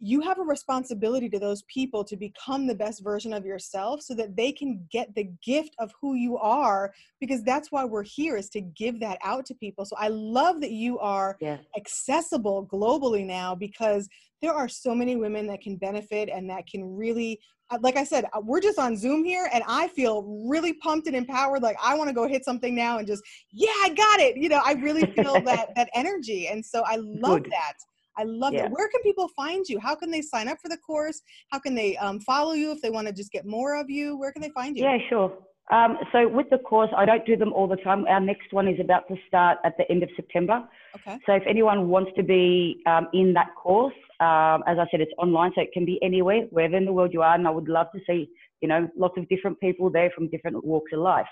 you 0.00 0.20
have 0.20 0.38
a 0.38 0.42
responsibility 0.42 1.28
to 1.28 1.38
those 1.38 1.62
people 1.62 2.04
to 2.04 2.16
become 2.16 2.66
the 2.66 2.74
best 2.74 3.02
version 3.02 3.32
of 3.32 3.44
yourself 3.44 4.00
so 4.00 4.14
that 4.14 4.36
they 4.36 4.52
can 4.52 4.86
get 4.92 5.12
the 5.14 5.28
gift 5.42 5.74
of 5.78 5.92
who 6.00 6.14
you 6.14 6.38
are 6.38 6.92
because 7.20 7.42
that's 7.42 7.72
why 7.72 7.84
we're 7.84 8.04
here 8.04 8.36
is 8.36 8.48
to 8.48 8.60
give 8.60 9.00
that 9.00 9.18
out 9.24 9.44
to 9.44 9.54
people 9.54 9.84
so 9.84 9.96
i 9.98 10.08
love 10.08 10.60
that 10.60 10.70
you 10.70 10.98
are 10.98 11.36
yeah. 11.40 11.58
accessible 11.76 12.66
globally 12.66 13.24
now 13.24 13.54
because 13.54 14.08
there 14.40 14.52
are 14.52 14.68
so 14.68 14.94
many 14.94 15.16
women 15.16 15.46
that 15.46 15.60
can 15.60 15.76
benefit 15.76 16.28
and 16.28 16.48
that 16.48 16.66
can 16.66 16.96
really 16.96 17.40
uh, 17.70 17.78
like 17.82 17.96
i 17.96 18.04
said 18.04 18.24
uh, 18.32 18.40
we're 18.40 18.60
just 18.60 18.78
on 18.78 18.96
zoom 18.96 19.24
here 19.24 19.50
and 19.52 19.64
i 19.66 19.88
feel 19.88 20.22
really 20.48 20.74
pumped 20.74 21.08
and 21.08 21.16
empowered 21.16 21.62
like 21.62 21.76
i 21.82 21.94
want 21.96 22.08
to 22.08 22.14
go 22.14 22.28
hit 22.28 22.44
something 22.44 22.74
now 22.74 22.98
and 22.98 23.06
just 23.06 23.22
yeah 23.52 23.68
i 23.82 23.88
got 23.88 24.20
it 24.20 24.36
you 24.36 24.48
know 24.48 24.62
i 24.64 24.72
really 24.74 25.04
feel 25.12 25.40
that 25.44 25.74
that 25.74 25.88
energy 25.94 26.46
and 26.46 26.64
so 26.64 26.82
i 26.86 26.96
love 26.96 27.42
Good. 27.42 27.50
that 27.50 27.74
I 28.18 28.24
love 28.24 28.52
yeah. 28.52 28.66
it. 28.66 28.72
Where 28.72 28.88
can 28.88 29.00
people 29.02 29.28
find 29.28 29.66
you? 29.68 29.78
How 29.78 29.94
can 29.94 30.10
they 30.10 30.22
sign 30.22 30.48
up 30.48 30.58
for 30.60 30.68
the 30.68 30.76
course? 30.76 31.22
How 31.50 31.60
can 31.60 31.74
they 31.74 31.96
um, 31.98 32.20
follow 32.20 32.52
you 32.52 32.72
if 32.72 32.82
they 32.82 32.90
want 32.90 33.06
to 33.06 33.12
just 33.12 33.30
get 33.30 33.46
more 33.46 33.80
of 33.80 33.88
you? 33.88 34.16
Where 34.16 34.32
can 34.32 34.42
they 34.42 34.50
find 34.50 34.76
you? 34.76 34.84
Yeah, 34.84 34.98
sure. 35.08 35.32
Um, 35.70 35.98
so 36.12 36.26
with 36.26 36.48
the 36.50 36.58
course, 36.58 36.90
I 36.96 37.04
don't 37.04 37.24
do 37.26 37.36
them 37.36 37.52
all 37.52 37.68
the 37.68 37.76
time. 37.76 38.06
Our 38.06 38.20
next 38.20 38.52
one 38.52 38.68
is 38.68 38.80
about 38.80 39.06
to 39.08 39.16
start 39.28 39.58
at 39.64 39.76
the 39.76 39.88
end 39.90 40.02
of 40.02 40.08
September. 40.16 40.66
Okay. 40.96 41.18
So 41.26 41.34
if 41.34 41.42
anyone 41.46 41.88
wants 41.88 42.10
to 42.16 42.22
be 42.22 42.82
um, 42.86 43.08
in 43.12 43.34
that 43.34 43.54
course, 43.54 43.92
um, 44.20 44.64
as 44.66 44.78
I 44.78 44.86
said, 44.90 45.00
it's 45.00 45.12
online, 45.18 45.52
so 45.54 45.60
it 45.60 45.72
can 45.72 45.84
be 45.84 46.02
anywhere, 46.02 46.42
wherever 46.50 46.76
in 46.76 46.86
the 46.86 46.92
world 46.92 47.12
you 47.12 47.22
are. 47.22 47.34
And 47.34 47.46
I 47.46 47.50
would 47.50 47.68
love 47.68 47.88
to 47.94 48.00
see, 48.06 48.30
you 48.62 48.68
know, 48.68 48.88
lots 48.96 49.18
of 49.18 49.28
different 49.28 49.60
people 49.60 49.90
there 49.90 50.10
from 50.14 50.28
different 50.28 50.64
walks 50.64 50.92
of 50.92 51.00
life. 51.00 51.28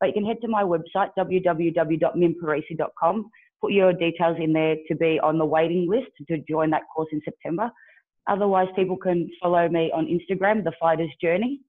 But 0.00 0.08
you 0.08 0.14
can 0.14 0.24
head 0.24 0.38
to 0.40 0.48
my 0.48 0.64
website, 0.64 1.10
www.mimparisi.com 1.16 3.30
put 3.60 3.72
your 3.72 3.92
details 3.92 4.36
in 4.40 4.52
there 4.52 4.76
to 4.88 4.94
be 4.94 5.18
on 5.20 5.38
the 5.38 5.44
waiting 5.44 5.88
list 5.88 6.10
to 6.28 6.38
join 6.48 6.70
that 6.70 6.82
course 6.94 7.08
in 7.12 7.20
September. 7.24 7.70
Otherwise, 8.26 8.68
people 8.74 8.96
can 8.96 9.28
follow 9.42 9.68
me 9.68 9.90
on 9.94 10.06
Instagram, 10.06 10.64
The 10.64 10.72
Fighter's 10.80 11.10
Journey. 11.20 11.60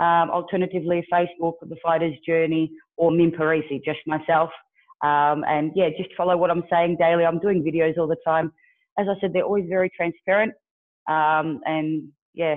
Um, 0.00 0.30
alternatively, 0.30 1.06
Facebook, 1.12 1.54
The 1.62 1.76
Fighter's 1.82 2.14
Journey, 2.26 2.70
or 2.96 3.10
Mim 3.10 3.32
Parisi, 3.32 3.84
just 3.84 3.98
myself. 4.06 4.50
Um, 5.02 5.44
and 5.46 5.72
yeah, 5.74 5.90
just 5.96 6.10
follow 6.16 6.36
what 6.36 6.50
I'm 6.50 6.64
saying 6.70 6.96
daily. 6.98 7.24
I'm 7.24 7.38
doing 7.38 7.62
videos 7.62 7.98
all 7.98 8.06
the 8.06 8.16
time. 8.26 8.52
As 8.98 9.06
I 9.08 9.18
said, 9.20 9.32
they're 9.32 9.44
always 9.44 9.66
very 9.68 9.90
transparent. 9.90 10.52
Um, 11.08 11.60
and 11.66 12.08
yeah, 12.34 12.56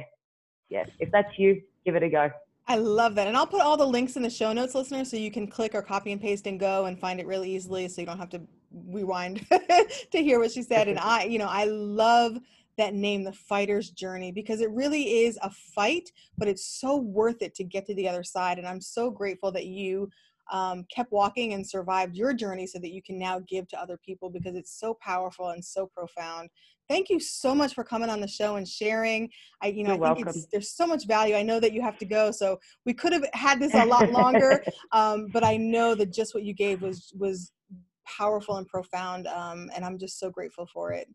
yeah, 0.70 0.86
if 1.00 1.12
that's 1.12 1.38
you, 1.38 1.62
give 1.86 1.96
it 1.96 2.04
a 2.04 2.10
go. 2.10 2.30
I 2.67 2.76
love 2.76 3.15
that. 3.15 3.28
And 3.28 3.36
I'll 3.36 3.48
put 3.48 3.62
all 3.62 3.76
the 3.76 3.86
links 3.86 4.15
in 4.15 4.24
the 4.24 4.30
show 4.30 4.54
notes, 4.54 4.76
listeners, 4.76 5.10
so 5.12 5.17
you 5.17 5.32
can 5.32 5.48
click 5.48 5.76
or 5.76 5.82
copy 5.82 6.12
and 6.12 6.22
paste 6.22 6.48
and 6.48 6.60
go 6.60 6.86
and 6.86 7.00
find 7.00 7.20
it 7.20 7.28
really 7.28 7.54
easily 7.54 7.88
so 7.88 8.02
you 8.02 8.08
don't 8.08 8.20
have 8.20 8.30
to 8.30 8.41
rewind 8.74 9.46
to 10.12 10.24
hear 10.24 10.40
what 10.40 10.52
she 10.52 10.64
said. 10.64 10.88
And 10.88 11.00
I, 11.02 11.24
you 11.26 11.40
know, 11.40 11.50
I 11.50 11.66
love 11.66 12.38
that 12.78 12.94
name, 12.94 13.24
The 13.24 13.34
Fighter's 13.34 13.90
Journey, 13.92 14.32
because 14.32 14.62
it 14.62 14.72
really 14.72 15.24
is 15.24 15.38
a 15.42 15.50
fight, 15.50 16.12
but 16.38 16.48
it's 16.48 16.66
so 16.66 16.96
worth 16.96 17.42
it 17.42 17.54
to 17.56 17.64
get 17.64 17.86
to 17.88 17.96
the 17.96 18.08
other 18.08 18.24
side. 18.24 18.58
And 18.58 18.68
I'm 18.68 18.82
so 18.82 19.12
grateful 19.12 19.52
that 19.52 19.66
you 19.66 20.10
um, 20.52 20.86
kept 20.94 21.12
walking 21.12 21.54
and 21.54 21.68
survived 21.68 22.16
your 22.16 22.34
journey 22.34 22.68
so 22.68 22.80
that 22.80 22.92
you 22.92 23.02
can 23.02 23.18
now 23.18 23.40
give 23.48 23.68
to 23.70 23.80
other 23.80 23.98
people 23.98 24.30
because 24.30 24.56
it's 24.56 24.78
so 24.80 24.94
powerful 24.96 25.50
and 25.50 25.64
so 25.64 25.86
profound. 25.86 26.50
Thank 26.90 27.10
you 27.10 27.22
so 27.22 27.56
much 27.56 27.74
for 27.74 27.86
coming 27.86 28.10
on 28.10 28.20
the 28.20 28.28
show 28.28 28.58
and 28.58 28.68
sharing. 28.68 29.30
I, 29.62 29.68
you 29.68 29.86
know, 29.86 29.96
You're 29.96 30.08
I 30.08 30.14
think 30.14 30.28
there's 30.52 30.72
so 30.72 30.86
much 30.86 31.08
value. 31.08 31.36
I 31.36 31.42
know 31.42 31.60
that 31.62 31.72
you 31.72 31.82
have 31.82 31.98
to 32.00 32.06
go, 32.06 32.32
so 32.32 32.60
we 32.86 32.94
could 32.94 33.14
have 33.14 33.24
had 33.34 33.62
this 33.62 33.74
a 33.74 33.86
lot 33.86 34.12
longer, 34.12 34.62
um, 34.92 35.28
but 35.32 35.44
I 35.44 35.56
know 35.56 35.96
that 35.96 36.12
just 36.12 36.34
what 36.34 36.44
you 36.44 36.54
gave 36.54 36.82
was 36.82 37.14
was 37.18 37.54
powerful 38.06 38.58
and 38.58 38.68
profound. 38.68 39.28
Um, 39.28 39.70
and 39.76 39.86
I'm 39.86 39.98
just 39.98 40.20
so 40.20 40.30
grateful 40.30 40.68
for 40.74 40.92
it. 40.92 41.08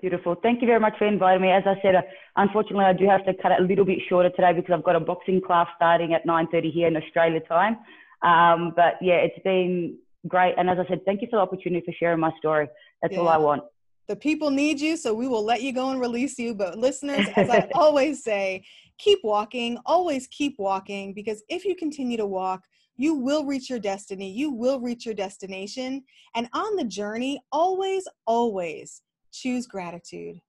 Beautiful. 0.00 0.36
Thank 0.40 0.60
you 0.60 0.68
very 0.68 0.78
much 0.78 0.94
for 0.96 1.06
inviting 1.06 1.42
me. 1.42 1.50
As 1.50 1.64
I 1.66 1.74
said, 1.82 1.96
uh, 1.96 2.02
unfortunately, 2.36 2.84
I 2.84 2.92
do 2.92 3.06
have 3.06 3.24
to 3.26 3.34
cut 3.42 3.50
it 3.50 3.60
a 3.60 3.64
little 3.64 3.84
bit 3.84 3.98
shorter 4.08 4.30
today 4.30 4.52
because 4.52 4.72
I've 4.72 4.84
got 4.84 4.94
a 4.94 5.00
boxing 5.00 5.40
class 5.44 5.66
starting 5.74 6.14
at 6.14 6.24
9.30 6.24 6.72
here 6.72 6.86
in 6.86 6.96
Australia 6.96 7.40
time. 7.40 7.78
Um, 8.22 8.72
but 8.76 8.94
yeah, 9.00 9.16
it's 9.16 9.42
been 9.42 9.98
great. 10.28 10.54
And 10.56 10.70
as 10.70 10.78
I 10.78 10.88
said, 10.88 11.04
thank 11.04 11.20
you 11.20 11.28
for 11.28 11.36
the 11.36 11.42
opportunity 11.42 11.84
for 11.84 11.92
sharing 11.98 12.20
my 12.20 12.30
story. 12.38 12.68
That's 13.02 13.14
yeah. 13.14 13.20
all 13.20 13.28
I 13.28 13.38
want. 13.38 13.62
The 14.06 14.16
people 14.16 14.50
need 14.50 14.80
you, 14.80 14.96
so 14.96 15.12
we 15.12 15.28
will 15.28 15.44
let 15.44 15.62
you 15.62 15.72
go 15.72 15.90
and 15.90 16.00
release 16.00 16.38
you. 16.38 16.54
But 16.54 16.78
listeners, 16.78 17.26
as 17.36 17.50
I 17.50 17.68
always 17.74 18.22
say, 18.22 18.64
keep 18.98 19.18
walking, 19.22 19.78
always 19.84 20.26
keep 20.28 20.54
walking, 20.58 21.12
because 21.12 21.42
if 21.48 21.64
you 21.64 21.74
continue 21.74 22.16
to 22.16 22.26
walk, 22.26 22.62
you 22.98 23.14
will 23.14 23.46
reach 23.46 23.70
your 23.70 23.78
destiny. 23.78 24.30
You 24.30 24.50
will 24.50 24.80
reach 24.80 25.06
your 25.06 25.14
destination. 25.14 26.02
And 26.34 26.48
on 26.52 26.76
the 26.76 26.84
journey, 26.84 27.40
always, 27.52 28.06
always 28.26 29.02
choose 29.32 29.66
gratitude. 29.66 30.40